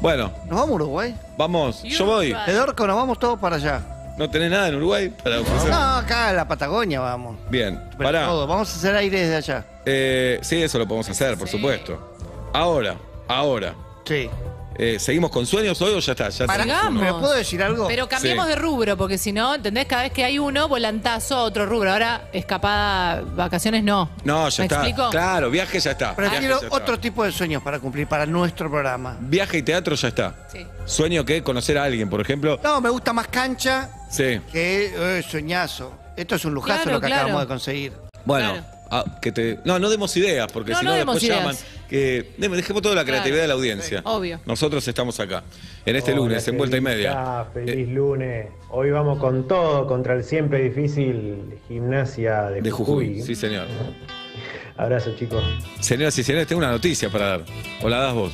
[0.00, 1.14] Bueno, ¿Nos vamos a Uruguay?
[1.36, 1.82] vamos.
[1.82, 2.34] Yo voy.
[2.46, 3.80] Edorco, nos vamos todos para allá.
[4.16, 5.70] ¿No tenés nada en Uruguay para ofrecer?
[5.70, 7.36] No, acá en la Patagonia vamos.
[7.50, 8.26] Bien, Pero pará.
[8.26, 9.64] todo, vamos a hacer aire desde allá.
[9.84, 12.16] Eh, sí, eso lo podemos hacer, por supuesto.
[12.52, 12.96] Ahora,
[13.28, 13.74] ahora.
[14.04, 14.30] Sí.
[14.76, 16.28] Eh, ¿Seguimos con sueños hoy o ya está?
[16.30, 17.00] Ya tenemos uno.
[17.00, 17.86] ¿Pero puedo decir algo?
[17.86, 18.50] Pero cambiemos Sí.
[18.50, 19.86] de rubro, porque si no, ¿entendés?
[19.86, 21.92] Cada vez que hay uno, volantazo a otro rubro.
[21.92, 24.10] Ahora, escapada, vacaciones no.
[24.24, 24.76] No, ya ¿Me está.
[24.76, 25.10] explico?
[25.10, 26.16] Claro, viaje ya está.
[26.16, 26.76] Prefiero Viaje ya está.
[26.76, 29.16] otro tipo de sueños para cumplir para nuestro programa.
[29.20, 30.34] Viaje y teatro ya está.
[30.50, 30.66] Sí.
[30.86, 32.58] Sueño que conocer a alguien, por ejemplo.
[32.62, 34.40] No, me gusta más cancha Sí.
[34.52, 35.92] que eh, soñazo.
[36.16, 37.22] Esto es un lujazo Claro, lo que claro.
[37.22, 37.92] acabamos de conseguir.
[38.24, 38.66] Bueno, Claro.
[38.98, 39.58] Ah, que te.
[39.64, 41.38] No, no demos ideas, porque No, si no no, después ideas.
[41.38, 41.56] llaman.
[41.88, 43.18] Que dejemos toda la Claro.
[43.18, 44.00] creatividad de la audiencia.
[44.04, 44.40] Obvio.
[44.46, 45.44] Nosotros estamos acá.
[45.86, 47.12] En este Hola, lunes, en vuelta y media.
[47.16, 48.46] ah, feliz Eh, lunes.
[48.70, 53.08] Hoy vamos con todo contra el siempre difícil gimnasia de, de Jujuy.
[53.08, 53.22] Jujuy.
[53.22, 53.66] Sí, señor.
[54.76, 55.44] Abrazo, chicos.
[55.80, 57.44] Señoras y señores, tengo una noticia para dar.
[57.82, 58.32] ¿O la das vos?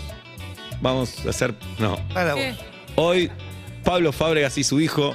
[0.81, 1.55] Vamos a hacer.
[1.79, 1.99] No.
[2.97, 3.31] Hoy,
[3.85, 5.15] Pablo Fábregas y su hijo,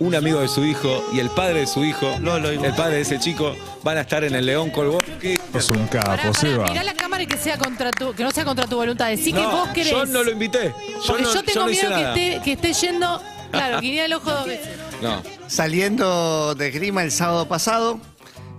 [0.00, 3.00] un amigo de su hijo y el padre de su hijo, Lolo el padre de
[3.02, 5.38] ese chico, van a estar en el León Colbosky.
[5.54, 6.66] Es un capo, Seba.
[6.68, 9.08] mirá la cámara y que, sea contra tu, que no sea contra tu voluntad.
[9.08, 9.92] Decí que vos querés.
[9.92, 10.74] yo no lo invité.
[10.88, 13.22] Yo Porque no, yo tengo no miedo que esté, que esté yendo.
[13.50, 14.70] Claro, guiñar el ojo dos veces.
[15.02, 15.22] No.
[15.46, 18.00] Saliendo de esgrima el sábado pasado,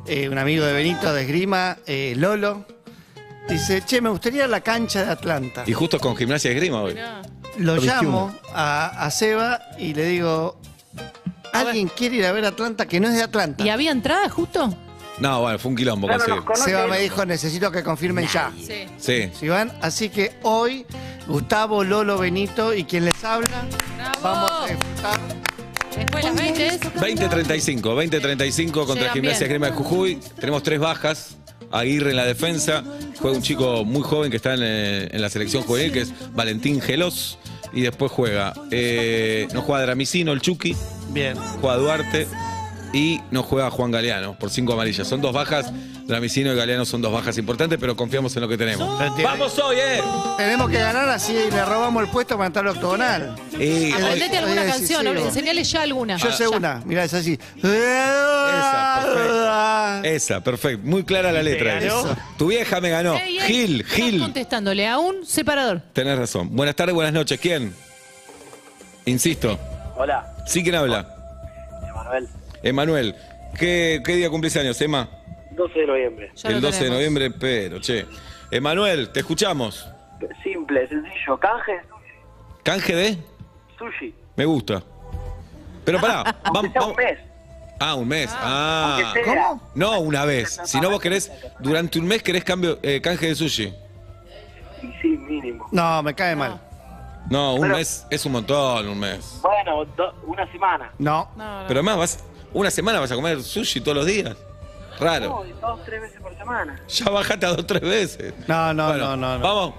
[0.06, 2.68] eh, un amigo de Benito de esgrima, eh, Lolo,
[3.50, 5.64] dice, che, me gustaría ir a la cancha de Atlanta.
[5.66, 6.94] Y justo con gimnasia de esgrima hoy.
[6.94, 7.24] Mirá.
[7.58, 10.58] Lo llamo a, a Seba y le digo,
[11.54, 13.64] ¿alguien quiere ir a ver Atlanta que no es de Atlanta?
[13.64, 14.74] ¿Y había entrada justo?
[15.20, 16.38] No, bueno, fue un quilombo Claro, conseguir.
[16.38, 16.72] nos conoce.
[16.72, 18.52] Seba me dijo, necesito que confirmen ya.
[18.58, 18.86] Sí.
[18.98, 19.30] Sí.
[19.40, 20.86] Si van, así que hoy
[21.28, 23.66] Gustavo, Lolo, Benito y quien les habla,
[23.98, 24.20] Bravo.
[24.24, 25.20] vamos a disfrutar.
[25.96, 26.82] Después las 20 es.
[26.82, 29.52] 20-35, 20-35 contra Llegan Gimnasia bien.
[29.52, 30.20] Esgrima de Jujuy.
[30.40, 31.36] Tenemos tres bajas.
[31.72, 32.84] Aguirre en la defensa.
[33.20, 36.14] Juega un chico muy joven que está en, eh, en la selección juvenil, que es
[36.34, 37.38] Valentín Gelos.
[37.74, 38.54] Y después juega.
[38.72, 40.76] eh, no juega Dramicino, el Chucky.
[41.10, 41.38] Bien.
[41.62, 42.28] Juega Duarte.
[42.94, 45.08] Y no juega Juan Galeano por cinco amarillas.
[45.08, 45.72] Son dos bajas,
[46.06, 49.00] Dramicino y Galeano son dos bajas importantes, pero confiamos en lo que tenemos.
[49.24, 50.02] ¡Vamos hoy, eh!
[50.38, 53.36] Tenemos que ganar así le robamos el puesto para entrar al octogonal.
[53.60, 55.28] Y Aprendete Hoy- alguna hoy es canción, decisivo.
[55.30, 56.18] enseñale ya alguna.
[56.18, 56.58] Yo sé Ya.
[56.58, 57.40] una, mirá, es así.
[57.58, 60.04] Esa, perfecto.
[60.04, 60.88] Esa, perfecto.
[60.88, 61.80] Muy clara la letra.
[61.80, 62.16] ganó.
[62.38, 63.16] Tu vieja me ganó.
[63.16, 64.20] Ey, ey, Gil, estás Gil.
[64.22, 65.82] contestándole a un separador.
[65.94, 66.50] Tenés razón.
[66.56, 67.40] Buenas tardes, buenas noches.
[67.40, 67.74] ¿Quién?
[69.06, 69.58] Insisto.
[69.96, 71.08] Hola, ¿Sí quién habla?
[71.88, 72.28] Emanuel.
[72.64, 73.16] Emanuel.
[73.58, 75.10] ¿Qué, qué día cumplís años, Emma?
[75.52, 76.32] 12 de noviembre.
[76.36, 76.96] Ya el lo 12 de tenemos.
[76.98, 78.06] noviembre, pero, che.
[78.52, 79.88] Emanuel, te escuchamos.
[80.44, 81.38] Simple, sencillo.
[81.40, 81.80] Canje,
[82.64, 83.18] ¿Canje de?
[83.78, 84.14] sushi.
[84.36, 84.82] Me gusta.
[85.84, 86.72] Pero pará, vamos.
[86.76, 87.20] Aunque sea un mes.
[87.80, 88.30] Ah, un mes.
[88.34, 89.00] Ah.
[89.04, 89.36] Aunque sea.
[89.48, 89.72] ¿Cómo?
[89.76, 90.60] No, una vez.
[90.66, 93.74] Si no vos querés, durante un mes querés cambio, eh, canje de sushi.
[94.84, 95.68] Y sí, mínimo.
[95.72, 96.60] No, me cae mal.
[97.30, 99.40] No, un Pero- mes es un montón, un mes.
[99.42, 100.92] Bueno, do- una semana.
[101.00, 101.30] No.
[101.36, 101.68] No, no.
[101.68, 104.36] Pero además vas, una semana vas a comer sushi todos los días.
[105.00, 105.46] No, Raro.
[105.60, 106.80] dos, tres veces por semana.
[106.88, 108.34] Ya bajate a dos tres veces.
[108.48, 109.44] No, no, Bueno, no, no, no.
[109.44, 109.74] Vamos,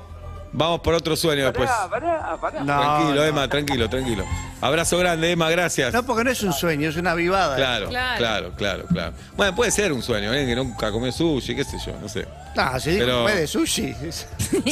[0.52, 1.68] vamos por otro sueño después.
[1.70, 2.60] Pará, pará, pará.
[2.64, 3.24] No, tranquilo, no.
[3.24, 4.24] Emma, tranquilo, tranquilo.
[4.60, 5.92] Abrazo grande, Emma, gracias.
[5.94, 7.54] No, porque no es un sueño, es una vivada.
[7.56, 8.18] Claro, Claro.
[8.18, 9.12] claro, claro, claro.
[9.36, 10.44] Bueno, puede ser un sueño, ¿eh?
[10.46, 12.26] que nunca comió sushi, qué sé yo, no sé.
[12.56, 13.94] No, se dijo Pero- que fue de sushi.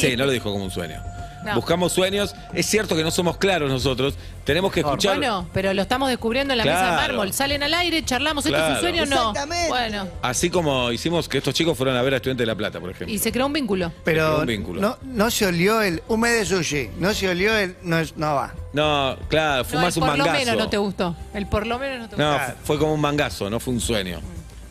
[0.00, 1.00] Sí, no lo dijo como un sueño.
[1.44, 1.54] No.
[1.54, 2.34] Buscamos sueños.
[2.52, 4.14] Es cierto que no somos claros nosotros.
[4.44, 5.16] Tenemos que escuchar.
[5.16, 7.32] Bueno, pero lo estamos descubriendo en la mesa de mármol.
[7.32, 9.32] Salen al aire, charlamos, ¿esto es un sueño o no?
[9.68, 12.78] Bueno, Así como hicimos que estos chicos fueron a ver a Estudiantes de La Plata,
[12.80, 13.14] por ejemplo.
[13.14, 13.92] y se creó un vínculo.
[14.04, 14.80] Pero un vínculo.
[14.80, 16.90] no, no se olió el un mes de sushi.
[16.98, 17.76] No se olió el.
[17.82, 18.54] No, no va.
[18.72, 20.38] No, claro, No, el fumás un por lo mangazo.
[20.44, 21.16] menos no te gustó.
[21.34, 22.46] El por lo menos no te No, gustó.
[22.52, 24.20] fu- fue como un mangazo, no fue un sueño.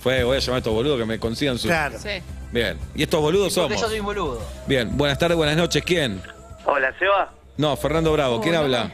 [0.01, 1.67] Fue, voy a llamar a estos boludos que me consigan su.
[1.67, 1.97] Claro.
[2.01, 2.09] Sí.
[2.51, 2.77] Bien.
[2.95, 3.81] ¿Y estos boludos somos?
[3.83, 4.41] un boludo.
[4.67, 4.95] Bien.
[4.97, 5.83] Buenas tardes, buenas noches.
[5.83, 6.21] ¿Quién?
[6.65, 7.31] Hola, Seba.
[7.57, 8.39] No, Fernando Bravo.
[8.41, 8.61] ¿Quién no.
[8.61, 8.91] habla?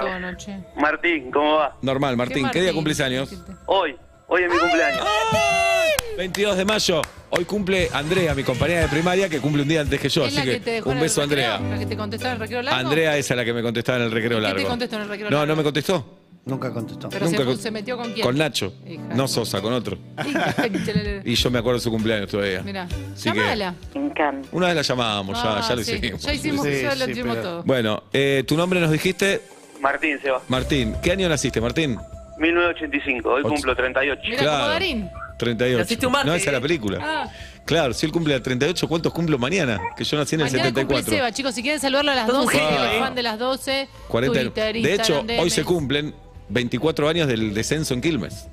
[0.00, 0.58] Todo noche.
[0.76, 1.76] Martín, ¿cómo va?
[1.82, 2.48] Normal, Martín.
[2.52, 3.32] ¿Qué, día cumplís años?
[3.66, 3.96] Hoy,
[4.28, 5.06] hoy es mi cumpleaños.
[6.18, 7.02] 22 de mayo.
[7.30, 10.26] Hoy cumple Andrea, mi compañera de primaria, que cumple un día antes que yo.
[10.26, 11.54] ¿Es así la que, que te dejó en un el beso, recreo?
[11.54, 11.70] Andrea.
[11.72, 12.80] ¿La que te contestaba en el recreo largo?
[12.80, 14.68] Andrea es a la que me contestaba en el recreo ¿Qué te largo.
[14.68, 15.52] contestó en el recreo No, largo?
[15.52, 16.21] no me contestó.
[16.44, 17.08] Nunca contestó.
[17.08, 18.26] Pero Nunca se, con- se metió con quién?
[18.26, 18.74] Con Nacho.
[18.84, 19.02] Hija.
[19.14, 19.96] No Sosa, con otro.
[21.24, 22.60] Y yo me acuerdo de su cumpleaños todavía.
[23.14, 23.74] Así que llamala.
[24.50, 25.92] una vez la llamábamos, ya, Ah, ya lo sí.
[25.94, 26.22] hicimos.
[26.22, 27.62] Ya hicimos, Sí, ya lo sí, hicimos pero- todo.
[27.62, 29.40] Bueno, eh, tu nombre nos dijiste,
[29.80, 30.42] Martín, Seba.
[30.48, 30.96] Martín.
[31.02, 31.96] ¿Qué año naciste, Martín?
[32.38, 34.20] 1985, hoy cumplo 38.
[34.24, 34.56] Mira, Claro.
[34.58, 35.10] como Darín.
[35.38, 35.78] 38.
[35.78, 36.26] Naciste un martes.
[36.30, 36.98] No, esa es la película.
[37.00, 37.30] Ah.
[37.64, 39.80] Claro, si él cumple el 38, ¿cuántos cumplo mañana?
[39.96, 41.14] Que yo nací en el Mañana cumple 74.
[41.14, 41.54] Seba, chicos.
[41.54, 42.98] Si quieren saludarlo a las 12, genio, el ¿eh?
[43.00, 43.88] fan de las 12.
[44.08, 44.40] 40.
[44.40, 45.50] Twitter, de hecho, Instagram, hoy DM.
[45.50, 46.14] se cumplen
[46.52, 48.48] 24 años del descenso en Quilmes.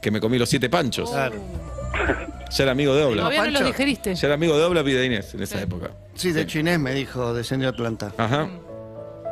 [0.00, 1.10] Que me comí los siete panchos.
[1.10, 1.36] Claro.
[2.50, 3.16] Ya era amigo de Obla.
[3.22, 4.12] Todavía no los digeriste.
[4.16, 5.90] Ya era amigo de Obla y de Inés en esa época.
[6.14, 8.12] Sí, de hecho Inés me dijo descendió a Atlanta.
[8.18, 8.48] Ajá.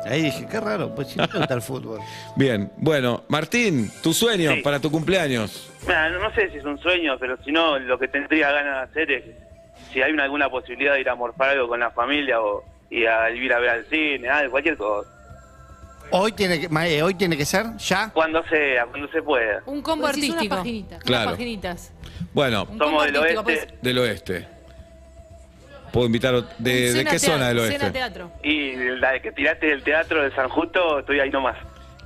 [0.05, 1.99] Ahí dije, qué raro, pues si no me gusta el fútbol.
[2.37, 4.61] Bien, bueno, Martín, tu sueño Sí.
[4.61, 5.69] para tu cumpleaños.
[5.85, 9.01] Mira, no, sé si es un sueño, pero si no, lo que tendría ganas de
[9.01, 9.23] hacer es,
[9.91, 13.05] si hay una- alguna posibilidad de ir a morfar algo con la familia o ir
[13.09, 15.09] a ir a ver al cine, algo, cualquier cosa.
[16.11, 18.09] Hoy tiene que, eh, hoy tiene que ser, ya.
[18.13, 19.61] Cuando sea, cuando se pueda.
[19.65, 20.43] Un combo Pues artístico.
[20.45, 21.03] Unas paginitas.
[21.03, 21.23] Claro.
[21.23, 21.91] Unas paginitas.
[22.33, 23.81] Bueno, Un combo Somos del artístico, oeste pues.
[23.81, 24.47] del oeste.
[25.91, 27.91] Puedo invitar ot- de, de Cena qué tea- zona del Cena oeste.
[27.91, 28.31] teatro.
[28.43, 31.57] y la que tiraste del teatro de San Justo, estoy ahí nomás.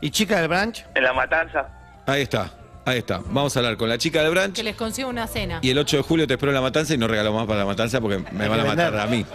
[0.01, 0.85] ¿Y chica del branch?
[0.95, 1.67] En la matanza.
[2.05, 2.51] Ahí está,
[2.85, 3.19] ahí está.
[3.25, 4.53] Vamos a hablar con la chica del branch.
[4.55, 5.59] Que les consiga una cena.
[5.61, 7.59] Y el 8 de julio te espero en la matanza y no regalo más para
[7.59, 9.25] la matanza porque me van a matar a mí.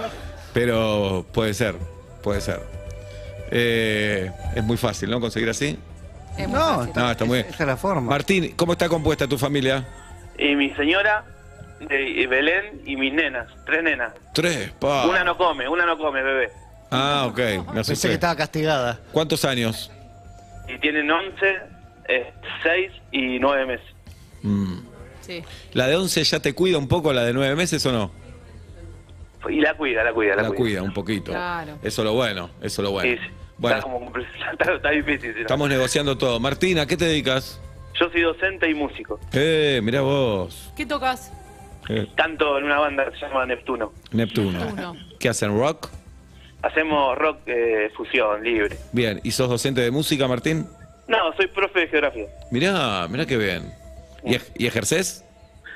[0.55, 1.75] Pero puede ser,
[2.23, 2.63] puede ser.
[3.51, 5.21] Eh, es muy fácil, ¿no?
[5.21, 5.79] Conseguir así.
[6.37, 6.93] Es muy No, fácil.
[6.97, 7.49] No, está muy bien.
[7.53, 8.01] Esa es la forma.
[8.03, 9.87] Martín, ¿cómo está compuesta tu familia?
[10.39, 11.25] Y mi señora,
[11.81, 14.13] de Belén y mis nenas, tres nenas.
[14.35, 15.07] Tres, pa.
[15.07, 16.51] Una no come, una no come, bebé.
[16.91, 18.09] Ah, ok, me Pensé asusté.
[18.09, 19.01] que estaba castigada.
[19.13, 19.91] ¿Cuántos años?
[20.69, 21.57] Y tienen 11,
[22.09, 22.33] eh,
[22.63, 23.87] 6 y 9 meses.
[24.43, 24.79] Mm.
[25.21, 25.43] Sí.
[25.73, 28.11] ¿La de 11 ya te cuida un poco, la de 9 meses o no?
[29.49, 31.31] Y la cuida, la cuida, la, La cuida un poquito.
[31.33, 31.79] Claro.
[31.83, 33.11] Eso es lo bueno, eso es lo bueno.
[33.11, 33.33] Sí, sí.
[33.59, 34.13] Bueno, Está, como,
[34.53, 35.35] está, está difícil.
[35.35, 35.41] no.
[35.41, 36.39] estamos negociando todo.
[36.41, 37.61] Martín, ¿a qué te dedicas?
[38.01, 39.19] Yo soy docente y músico.
[39.33, 40.73] Eh, mirá vos.
[40.77, 41.33] ¿Qué tocas?
[41.89, 43.93] Eh, Tanto en una banda que se llama Neptuno.
[44.13, 44.59] Neptuno.
[44.65, 44.97] Neptuno.
[45.19, 45.59] ¿Qué hacen?
[45.59, 45.89] ¿Rock?
[46.63, 48.77] Hacemos rock eh, fusión, libre.
[48.93, 49.21] Bien.
[49.25, 50.67] ¿Y sos docente de música, Martín?
[51.09, 52.27] No, soy profe de geografía.
[52.51, 53.73] Mirá, mirá qué bien.
[54.25, 55.25] ¿Y, ej- y ejercés?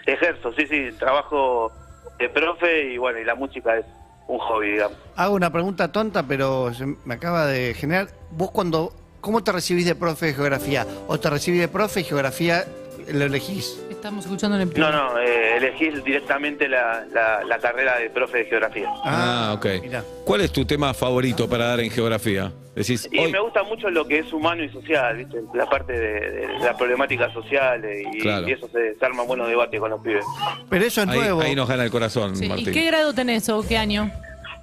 [0.07, 1.73] Ejerzo, sí, sí, trabajo
[2.18, 3.87] de profe y bueno, y la música es
[4.33, 4.79] un hobby.
[5.16, 6.71] Hago una pregunta tonta, pero
[7.05, 8.09] me acaba de generar.
[8.31, 10.87] ¿Vos cuando, cómo te recibís de profe de geografía?
[11.07, 12.64] ¿O te recibís de profe y geografía
[13.12, 13.81] lo elegís?
[13.90, 18.38] Estamos escuchando en el No, no, eh, elegís directamente la, la, la carrera de profe
[18.38, 18.88] de geografía.
[19.05, 19.66] Ah, ok.
[19.83, 20.05] mirá.
[20.24, 22.52] ¿Cuál es tu tema favorito para dar en geografía?
[22.74, 25.42] Decís, Y hoy, me gusta mucho lo que es humano y social, ¿viste?
[25.55, 28.48] La parte de, de la problemática social y, Claro.
[28.48, 30.24] y eso se, se arma buenos debates con los pibes.
[30.70, 31.42] Pero eso es ahí, nuevo.
[31.42, 34.11] ahí nos gana el corazón, Sí, ¿Y qué grado tenés o qué año?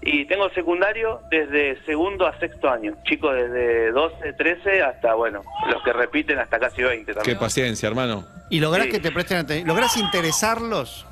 [0.01, 2.95] Y tengo secundario desde segundo a sexto año.
[3.03, 7.37] Chicos desde 12, 13 hasta, bueno, los que repiten hasta casi 20 Qué también.
[7.37, 8.25] paciencia, hermano.
[8.49, 8.91] ¿Y lográs Sí.
[8.93, 9.67] que te presten atención?
[9.67, 11.05] ¿Lográs interesarlos?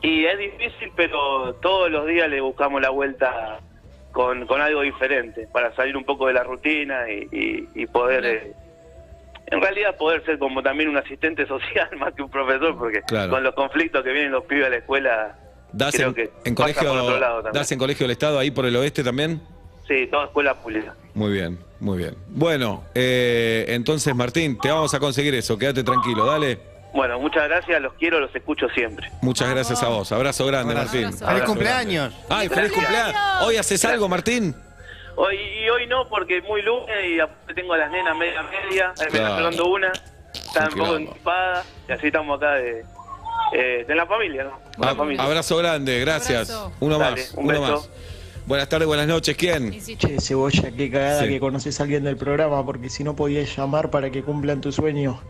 [0.00, 3.58] Y es difícil, pero todos los días le buscamos la vuelta
[4.12, 8.24] con, con algo diferente para salir un poco de la rutina y, y- y poder,
[8.24, 8.52] eh,
[9.48, 13.30] en realidad, poder ser como también un asistente social más que un profesor, porque Claro.
[13.32, 15.36] con los conflictos que vienen los pibes a la escuela,
[15.72, 17.52] ¿Das creo en, que en pasa colegio, por otro lado también.
[17.54, 19.40] ¿Das en colegio del Estado ahí por el oeste también?
[19.86, 20.94] Sí, toda escuela pública.
[21.14, 22.14] Muy bien, muy bien.
[22.28, 26.58] Bueno, eh, entonces Martín, te vamos a conseguir eso, quédate tranquilo, dale.
[26.94, 29.10] Bueno, muchas gracias, los quiero, los escucho siempre.
[29.22, 30.10] Muchas gracias a vos.
[30.10, 30.96] Abrazo grande, Abrazo.
[30.96, 31.04] Martín.
[31.06, 31.26] Abrazo.
[31.26, 32.14] ¡Feliz cumpleaños!
[32.28, 33.14] ¡Ay, feliz cumpleaños!
[33.42, 34.54] ¿Hoy haces algo, Martín?
[35.16, 38.92] Hoy, y hoy no, porque es muy lunes y tengo a las nenas media media,
[39.00, 39.26] eh, me Claro.
[39.26, 39.92] está sonando una,
[40.32, 42.84] está un poco equipada y así estamos acá de,
[43.52, 44.50] eh, de la familia, ¿no?
[44.76, 45.22] Con la Ah, familia.
[45.22, 46.50] Abrazo grande, gracias.
[46.50, 46.72] Abrazo.
[46.80, 47.72] Uno Dale, más, un uno beso.
[47.76, 47.88] más.
[48.46, 49.36] Buenas tardes, buenas noches.
[49.36, 49.72] ¿Quién?
[49.74, 50.06] Hiciste.
[50.08, 51.28] Che, Cebolla, qué cagada Sí.
[51.28, 54.72] que conoces a alguien del programa, porque si no podías llamar para que cumplan tu
[54.72, 55.20] sueño.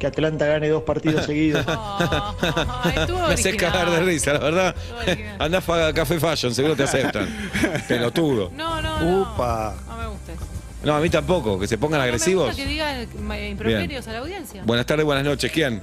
[0.00, 1.64] Que Atlanta gane dos partidos seguidos.
[1.68, 4.74] Oh, estuvo Me haces cagar de risa, la verdad.
[5.06, 5.36] original.
[5.38, 5.58] Andá
[5.88, 7.28] a Café Fashion, seguro te aceptan.
[7.88, 8.50] Pelotudo.
[8.56, 9.20] No, no, no.
[9.22, 9.74] Upa.
[9.86, 10.42] No me gusta eso.
[10.82, 12.46] No, a mí tampoco, que se pongan No me agresivos.
[12.46, 12.96] gusta que digan
[13.32, 14.62] eh, improperios a la audiencia.
[14.64, 15.52] Buenas tardes, buenas noches.
[15.52, 15.82] ¿Quién?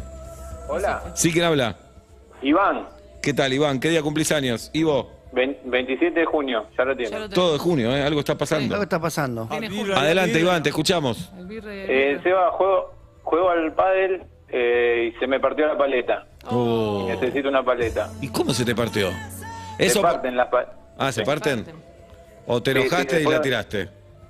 [0.67, 1.75] Hola, Sí, ¿quién habla?
[2.41, 2.88] Iván,
[3.21, 3.80] ¿Qué tal, Iván?
[3.80, 4.69] ¿Qué día cumplís años?
[4.73, 8.01] Ivo, 27 de junio, ya lo lo todo de junio, ¿eh?
[8.03, 8.75] Algo está pasando.
[8.77, 9.47] ¿Qué está pasando?
[9.49, 9.67] Tiene.
[9.93, 11.32] Adelante, Iván, te escuchamos.
[11.49, 16.25] Eh, Seba, juego, juego al pádel eh, y se me partió la paleta.
[16.49, 17.06] Oh.
[17.10, 18.10] Necesito una paleta.
[18.21, 19.10] ¿Y cómo se te partió?
[19.77, 21.25] Se parten las pa- Ah, ¿se Sí.
[21.25, 21.65] parten?
[22.45, 23.89] ¿O te Sí, sí, enojaste y la tiraste?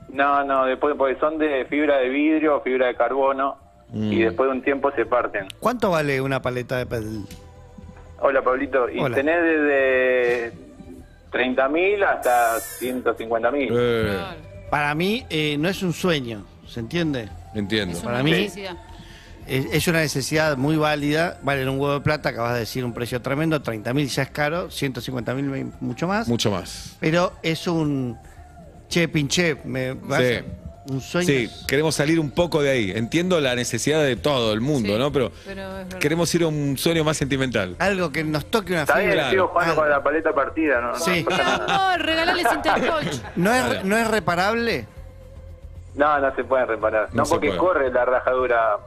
[0.10, 3.58] No, no, después porque son de fibra de vidrio, fibra de carbono
[3.92, 4.12] Mm.
[4.12, 5.48] y después de un tiempo se parten.
[5.60, 7.26] ¿Cuánto vale una paleta de pedal?
[8.20, 8.90] Hola, Pablito.
[8.90, 9.16] Y Hola.
[9.16, 10.52] tenés desde
[11.32, 13.68] 30.000 hasta 150.000.
[13.72, 14.18] Eh.
[14.70, 17.30] Para mí eh, no es un sueño, ¿se entiende?
[17.56, 17.96] entiendo.
[17.98, 18.76] Es Para una mí- necesidad.
[19.48, 22.92] Es, es una necesidad muy válida, valen un huevo de plata, acabas de decir un
[22.94, 26.98] precio tremendo, 30.000 ya es caro, 150.000 mucho más, Mucho más.
[27.00, 28.18] pero es un
[28.90, 30.44] che pinche, me, Sí.
[30.90, 31.28] Un sueño.
[31.28, 32.92] Sí, queremos salir un poco de ahí.
[32.96, 35.12] Entiendo la necesidad de todo el mundo, Sí, ¿no?
[35.12, 35.32] Pero
[36.00, 37.76] queremos ir a un sueño más sentimental.
[37.80, 40.96] Algo que nos toque una Está bien, sigo jugando con la paleta partida, ¿no?
[41.00, 41.26] Sí.
[41.30, 43.16] No, amor, regalales Intercoach.
[43.36, 43.74] ¿No Claro.
[43.74, 44.88] es, ¿No es reparable?
[45.96, 47.10] no, no se puede reparar.
[47.14, 47.60] No No, porque puede.
[47.60, 48.78] corre la rajadura.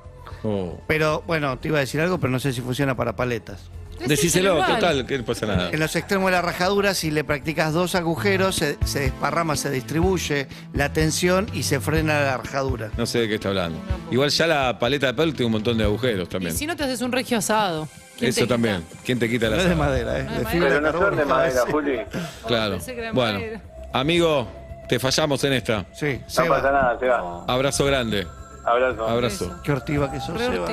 [0.45, 0.81] Oh.
[0.87, 3.69] Pero bueno, te iba a decir algo, pero no sé si funciona para paletas.
[4.09, 4.75] Decíselo, igual.
[4.75, 5.71] total, que no pasa nada.
[5.71, 9.71] En los extremos de la rajadura, si le practicas dos agujeros, se, se desparrama, se
[9.71, 12.91] distribuye la tensión y se frena la rajadura.
[12.97, 13.79] No sé de qué está hablando.
[14.11, 16.55] Igual ya la paleta de pelo tiene un montón de agujeros Y también.
[16.55, 17.89] si no te haces un regio asado.
[18.19, 18.85] ¿quién te Eso también.
[19.05, 20.25] ¿Quién te quita No la es de madera, ¿eh?
[20.25, 20.51] No de madera.
[20.51, 21.73] fibra Pero no son de madera, sí.
[21.73, 21.99] Juli.
[22.47, 22.79] Claro.
[23.15, 23.61] Bueno,
[23.93, 24.49] amigo,
[24.89, 25.87] te fallamos en esta.
[25.93, 26.57] Sí, No Seba.
[26.57, 27.45] pasa nada, se va.
[27.47, 28.27] Abrazo grande.
[28.65, 29.09] Abrazo.
[29.09, 29.61] Abrazo.
[29.65, 30.69] Qué ortiva que sos, Seba.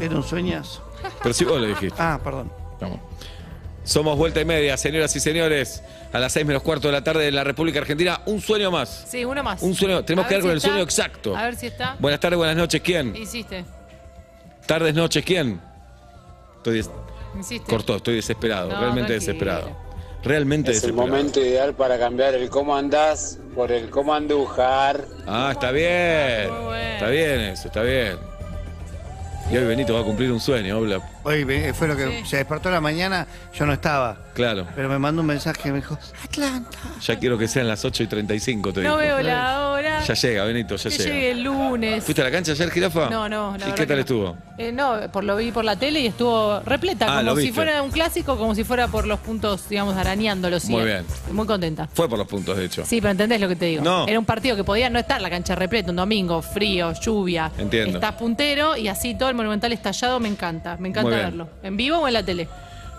[0.00, 0.87] Era un sueñazo.
[1.22, 1.96] Pero si vos lo dijiste.
[1.98, 2.52] Ah, perdón.
[2.80, 3.00] Vamos.
[3.84, 5.82] Somos vuelta y media, señoras y señores.
[6.12, 8.20] A las seis menos cuarto de la tarde en la República Argentina.
[8.26, 9.06] Un sueño más.
[9.08, 9.62] Sí, uno más.
[9.62, 10.04] Un sueño.
[10.04, 10.68] Tenemos A que ver dar con si el está.
[10.68, 11.36] sueño exacto.
[11.36, 11.96] A ver si está.
[11.98, 12.80] Buenas tardes, buenas noches.
[12.82, 13.16] ¿Quién?
[13.16, 13.64] Hiciste.
[14.66, 15.24] Tardes, noches.
[15.24, 15.60] ¿Quién?
[16.56, 16.90] Estoy des-
[17.40, 17.70] Hiciste.
[17.70, 18.68] cortó, estoy desesperado.
[18.70, 19.20] No, realmente tranquilo.
[19.32, 19.88] desesperado.
[20.22, 25.04] Realmente Es el momento ideal para cambiar el cómo andás por el cómo andujar.
[25.26, 26.50] Ah, está bien.
[26.52, 26.94] Muy bueno.
[26.94, 28.18] Está bien eso, está bien.
[29.50, 31.00] Y hoy Benito va a cumplir un sueño, Obla.
[31.24, 32.26] Hoy fue lo que Sí.
[32.30, 34.16] se despertó la mañana, yo no estaba.
[34.34, 34.66] Claro.
[34.76, 36.78] Pero me mandó un mensaje y me dijo, Atlanta.
[37.02, 39.16] Ya quiero que sean las 8 y 35, te No digo.
[39.16, 40.00] veo la hora.
[40.04, 41.10] Ya llega, Benito, ya que llega.
[41.12, 42.04] llegue el lunes.
[42.04, 43.10] ¿Fuiste a la cancha ayer, Jirafa?
[43.10, 44.00] No, no, la ¿Y qué tal no.
[44.02, 44.36] estuvo?
[44.58, 47.52] Eh, no, por lo vi por la tele y estuvo repleta, Ah, lo como si
[47.52, 50.64] fuera un clásico, como si fuera por los puntos, digamos, arañándolos.
[50.66, 51.04] Muy bien.
[51.32, 51.88] Muy contenta.
[51.92, 52.84] Fue por los puntos, de hecho.
[52.86, 53.82] Sí, pero entendés lo que te digo.
[53.82, 54.06] No.
[54.06, 57.50] Era un partido que podía no estar la cancha repleta, un domingo, frío, lluvia.
[57.58, 57.98] Entiendo.
[57.98, 60.76] Estás puntero y así todo el monumental estallado, me encanta.
[60.78, 61.48] Me encanta Muy verlo.
[61.62, 62.48] ¿En vivo o en la tele?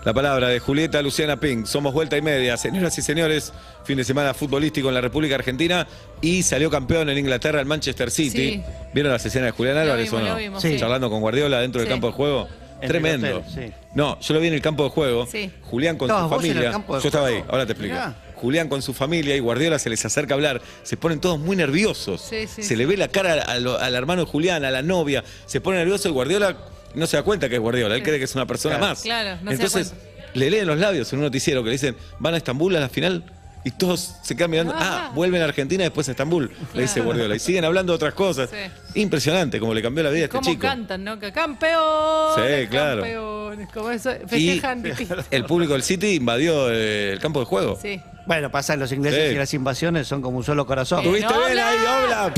[0.04, 1.66] La palabra de Julieta Luciana Pink.
[1.66, 2.56] Somos vuelta y media.
[2.56, 3.52] Señoras y señores,
[3.84, 5.86] fin de semana futbolístico en la República Argentina
[6.22, 8.54] y salió campeón en Inglaterra el Manchester City.
[8.54, 8.62] Sí.
[8.94, 10.30] ¿Vieron las escenas de Julián Lo Álvarez vimos, o no?
[10.32, 10.76] lo vimos, Sí.
[10.78, 12.48] Charlando con Guardiola dentro del campo de juego.
[12.80, 13.26] En Tremendo.
[13.26, 13.72] el hotel, sí.
[13.94, 15.26] No, yo lo vi en el campo de juego.
[15.26, 15.50] Sí.
[15.64, 16.72] Julián con ¿Estabas su familia.
[16.88, 17.92] yo estaba ahí, ahora te explico.
[17.94, 18.14] Mirá.
[18.36, 21.56] Julián con su familia y Guardiola se les acerca a hablar, se ponen todos muy
[21.56, 22.22] nerviosos.
[22.22, 22.76] Sí, sí, se sí.
[22.76, 26.08] le ve la cara al, al hermano de Julián, a la novia, se pone nervioso
[26.08, 26.56] y Guardiola
[26.94, 28.90] no se da cuenta que es Guardiola, él cree que es una persona Claro.
[28.90, 29.02] más.
[29.02, 29.94] Claro, no se da Entonces,
[30.34, 32.88] le leen los labios en un noticiero que le dicen, van a Estambul a la
[32.88, 33.24] final.
[33.62, 37.02] Y todos se quedan mirando, ah, vuelven a Argentina y después a Estambul, le dice.
[37.02, 37.36] Guardiola.
[37.36, 38.48] Y siguen hablando de otras cosas.
[38.48, 39.00] Sí.
[39.00, 40.62] Impresionante como le cambió la vida a este ¿Cómo chico.
[40.62, 41.18] cantan, no?
[41.18, 43.02] Que campeones, Sí, claro.
[43.02, 45.16] campeones, como eso, Y festejan distinto.
[45.30, 47.78] el público del City invadió el campo de juego.
[47.82, 48.00] Sí.
[48.26, 49.34] Bueno, pasa, los ingleses Sí.
[49.34, 51.02] y las invasiones son como un solo corazón.
[51.02, 52.32] ¿Tuviste bien ahí, Obla?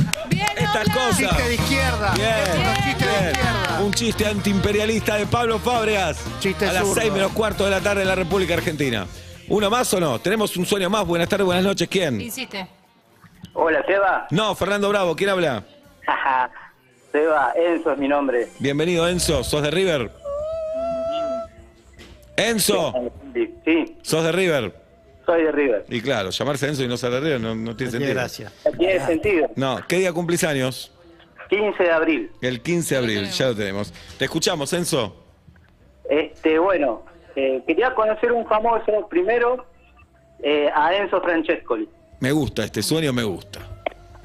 [0.57, 1.19] Estas cosas.
[1.19, 2.13] Chiste de izquierda.
[2.15, 3.31] Bien, Unos chistes de bien.
[3.33, 3.81] izquierda.
[3.83, 6.19] Un chiste antiimperialista de Pablo Fábregas.
[6.41, 7.01] Chiste a las zurdo.
[7.01, 9.07] 6 menos cuarto de la tarde en la República Argentina.
[9.49, 10.19] ¿Uno más o no?
[10.21, 11.05] ¿Tenemos un sueño más?
[11.05, 11.89] Buenas tardes, buenas noches.
[11.89, 12.21] ¿Quién?
[12.21, 12.67] Insiste.
[13.55, 14.27] Hola, Seba.
[14.31, 15.15] No, Fernando Bravo.
[15.17, 15.63] ¿Quién habla?
[17.11, 18.49] Seba, Enzo es mi nombre.
[18.61, 19.45] Bienvenido, Enzo.
[19.45, 20.11] ¿Sos de River?
[22.37, 23.13] Enzo.
[23.65, 24.82] Sí, ¿Sos de River?
[25.27, 25.85] Soy de River.
[25.89, 28.15] Y claro, llamarse Enzo y no ser de River no, no tiene sentido.
[28.15, 28.53] gracia.
[28.79, 29.51] Tiene sentido.
[29.57, 30.93] No, ¿qué día cumplís años?
[31.49, 32.31] 15 de abril.
[32.41, 33.93] El 15 de abril, ya lo tenemos.
[34.19, 35.17] Te escuchamos, Enzo.
[36.09, 37.05] Este, bueno,
[37.37, 39.67] eh, quería conocer un famoso primero,
[40.43, 41.89] eh, a Enzo Francescoli.
[42.21, 43.61] Me gusta este sueño, me gusta.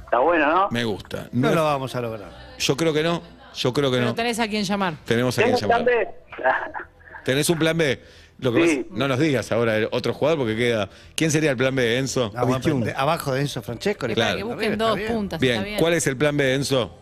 [0.03, 0.67] Está bueno, ¿no?
[0.71, 1.27] Me gusta.
[1.33, 2.29] No lo vamos a lograr.
[2.59, 3.21] Yo creo que no.
[3.55, 4.15] Yo creo que Pero no.
[4.15, 4.93] tenés a quien llamar.
[5.05, 6.05] Tenemos a quien ¿Tengo plan llamar.
[6.05, 6.73] B?
[7.25, 7.99] ¿Tenés un plan B?
[8.39, 8.75] Lo que Sí.
[8.83, 10.89] pasa- no nos digas ahora el otro jugador porque queda.
[11.15, 12.31] ¿Quién sería el plan B, Enzo?
[12.35, 14.05] Ah, de- abajo de Enzo Francesco.
[14.05, 14.29] Es Claro.
[14.29, 15.39] Para que busquen dos puntas.
[15.39, 15.75] Bien.
[15.79, 16.95] ¿cuál es el plan B, Enzo?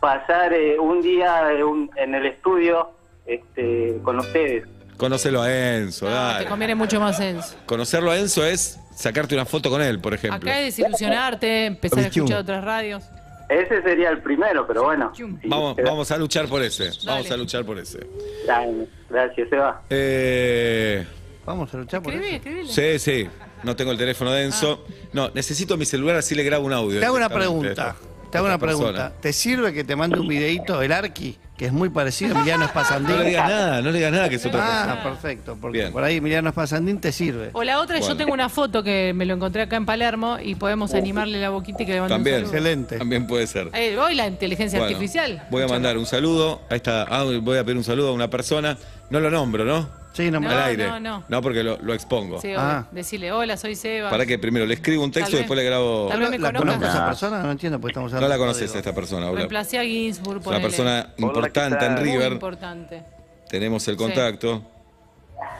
[0.00, 2.90] Pasar eh, un día eh, un- en el estudio
[3.26, 4.64] este, con ustedes.
[4.98, 7.54] Conocelo a Enzo, No, te conviene mucho más Enzo.
[7.66, 10.48] Conocerlo a Enzo es sacarte una foto con él, por ejemplo.
[10.48, 12.26] Acá es desilusionarte, empezar a 21.
[12.26, 13.02] escuchar otras radios.
[13.62, 15.12] Ese sería el primero, pero bueno.
[15.44, 16.90] Vamos, vamos a luchar por ese.
[17.06, 18.00] Vamos a luchar por ese.
[18.46, 19.82] Dale, Gracias, Seba.
[19.90, 21.06] Eh,
[21.46, 22.48] Vamos a luchar por Escribí, eso.
[22.48, 22.68] escribí.
[22.68, 23.28] sí, sí.
[23.62, 24.84] No tengo el teléfono de Enzo.
[25.12, 27.00] No, necesito mi celular así le grabo un audio.
[27.00, 27.96] Te hago una pregunta.
[28.34, 28.88] Te hago a una persona.
[28.92, 29.12] pregunta.
[29.20, 32.64] ¿Te sirve que te mande un videito el Arqui, que es muy parecido a Emiliano
[32.64, 33.12] Espasandín?
[33.16, 35.02] No le digas nada, no le digas nada que es otra Ah, persona.
[35.04, 35.56] perfecto.
[35.60, 35.92] Porque Bien.
[35.92, 37.50] por ahí Emiliano Espasandín te sirve.
[37.52, 38.16] O la otra, yo Bueno.
[38.16, 41.84] tengo una foto que me lo encontré acá en Palermo y podemos animarle la boquita
[41.84, 42.34] y que le mande También.
[42.38, 42.56] un saludo.
[42.58, 42.98] Excelente.
[42.98, 43.70] También puede ser.
[43.72, 45.46] Eh, hoy la inteligencia Bueno, artificial.
[45.52, 47.04] Voy a mandar un saludo a esta.
[47.08, 48.76] ah, voy a pedir un saludo a una persona.
[49.10, 49.88] No lo nombro, ¿no?
[50.14, 50.86] Sí, no, No, Al aire.
[51.00, 51.42] no, no.
[51.42, 52.40] porque lo, lo expongo.
[52.40, 52.60] Sí, obvio.
[52.60, 52.86] Ah.
[52.92, 54.10] Decirle, hola, soy Seba.
[54.10, 56.06] Para que primero le escribo un texto y después le grabo.
[56.08, 57.42] Tal vez me ¿La conozco a esa persona?
[57.42, 59.38] No entiendo porque estamos No hablando la de conoces a esta persona, Aula.
[59.38, 60.62] Reemplacé a Ginsburg, Es una ponele.
[60.68, 62.32] persona importante en Muy River.
[62.32, 63.02] importante.
[63.48, 63.98] Tenemos el Sí.
[63.98, 64.62] contacto.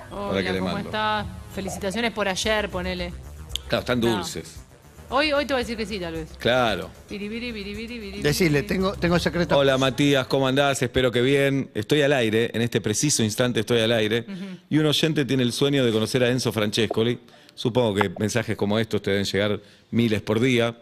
[0.08, 0.88] Que Hola, le ¿cómo mando.
[0.88, 1.26] estás?
[1.54, 3.12] Felicitaciones por ayer, ponele.
[3.68, 4.06] Claro, están No.
[4.06, 4.63] dulces.
[5.10, 6.28] Hoy, hoy te voy a decir que sí, tal vez.
[6.38, 6.90] Claro.
[7.08, 8.20] Biribiri, biribiri.
[8.22, 9.56] Decirle, tengo, tengo secreto.
[9.56, 10.82] Hola Matías, ¿cómo andás?
[10.82, 11.70] Espero que bien.
[11.74, 14.24] Estoy al aire, en este preciso instante estoy al aire.
[14.70, 17.18] Y un oyente tiene el sueño de conocer a Enzo Francescoli.
[17.54, 19.60] Supongo que mensajes como estos te deben llegar
[19.92, 20.76] miles por día.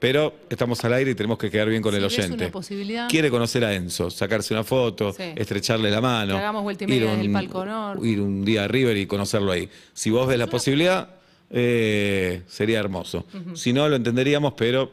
[0.00, 2.44] Pero estamos al aire y tenemos que quedar bien con Si el ves oyente.
[2.44, 3.08] una posibilidad.
[3.08, 5.24] Quiere conocer a Enzo, sacarse una foto, Sí.
[5.34, 6.34] estrecharle la mano.
[6.34, 8.06] Que hagamos vuelta y media desde el un- Palco Norte.
[8.06, 9.68] Ir un día a River y conocerlo ahí.
[9.94, 11.08] Si vos ves la posibilidad,
[11.50, 13.24] eh, sería hermoso.
[13.54, 14.90] Si no, lo entenderíamos, pero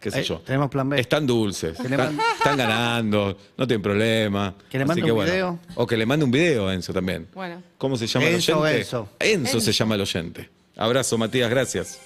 [0.00, 0.38] qué sé Eh, yo.
[0.40, 1.00] tenemos plan B.
[1.00, 4.54] Están dulces, Que están, mande- están ganando, no tienen problema.
[4.70, 5.58] Que le Así mande un video.
[5.76, 7.28] O que le mande un video a Enzo también.
[7.34, 7.62] Bueno.
[7.78, 8.80] ¿Cómo se llama Enzo el o oyente?
[8.80, 9.08] Enzo.
[9.20, 10.48] Enzo se llama el oyente.
[10.76, 12.00] Abrazo, Matías, gracias.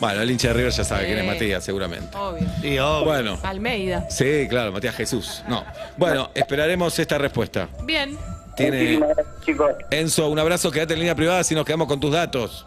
[0.00, 1.06] Bueno, el hincha de River ya sabe Sí.
[1.06, 2.16] quién es Matías, seguramente.
[2.16, 2.46] Obvio.
[2.60, 3.04] Sí, obvio.
[3.04, 4.08] Bueno, Almeida.
[4.10, 5.42] sí, claro, Matías Jesús.
[5.48, 5.64] No.
[5.96, 7.68] Bueno, esperaremos esta respuesta.
[7.84, 8.16] Bien.
[8.56, 9.00] Tiene
[9.44, 9.72] chicos.
[9.90, 12.66] Enzo, un abrazo, quédate en línea privada si nos quedamos con tus datos.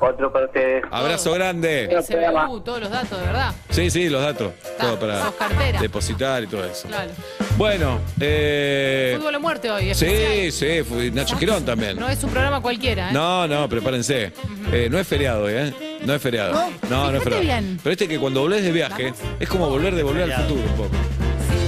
[0.00, 0.84] Otro para ustedes.
[0.90, 1.88] Abrazo grande.
[2.02, 3.52] SBU, todos los datos, de verdad.
[3.70, 4.52] Sí, sí, los datos.
[4.80, 5.80] Todo para cartera.
[5.80, 6.86] depositar y todo eso.
[6.88, 7.10] Claro.
[7.56, 9.92] Bueno, eh, Fútbol o muerte hoy.
[9.94, 11.98] sí, sí, fue Nacho Quirón también.
[11.98, 13.12] No es un programa cualquiera, ¿eh?
[13.12, 14.32] No, no, prepárense.
[14.72, 15.98] Eh, no es feriado, hoy, ¿eh?
[16.04, 16.52] No es feriado.
[16.88, 17.42] No, no, es feriado.
[17.42, 17.80] bien.
[17.82, 20.76] Pero este que cuando volvés de viaje es como volver de volver al futuro un
[20.76, 20.90] poco.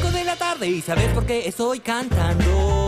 [0.01, 2.80] 5 de la tarde y sabes por qué estoy cantando.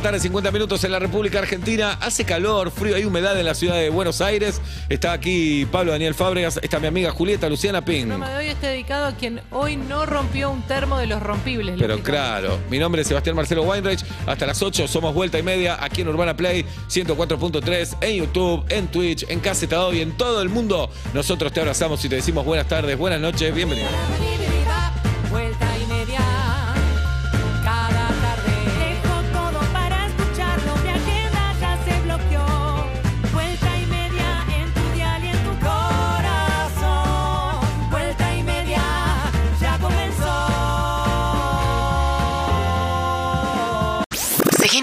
[0.00, 1.98] La tarde, 50 minutos en la República Argentina.
[2.00, 4.58] Hace calor, frío, hay humedad en la ciudad de Buenos Aires.
[4.88, 8.02] Está aquí Pablo Daniel Fábregas, está mi amiga Julieta Luciana Ping.
[8.02, 11.22] El programa de hoy está dedicado a quien hoy no rompió un termo de los
[11.22, 11.76] rompibles.
[11.78, 14.02] Pero claro, mi nombre es Sebastián Marcelo Weinreich.
[14.26, 18.88] Hasta las 8 somos vuelta y media aquí en Urbana Play 104.3, en YouTube, en
[18.88, 20.88] Twitch, en Casetado y en todo el mundo.
[21.12, 23.88] Nosotros te abrazamos y te decimos buenas tardes, buenas noches, bienvenido.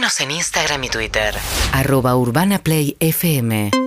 [0.08, 1.36] En Instagram y Twitter.
[1.74, 3.87] Arroba Urbana Play FM.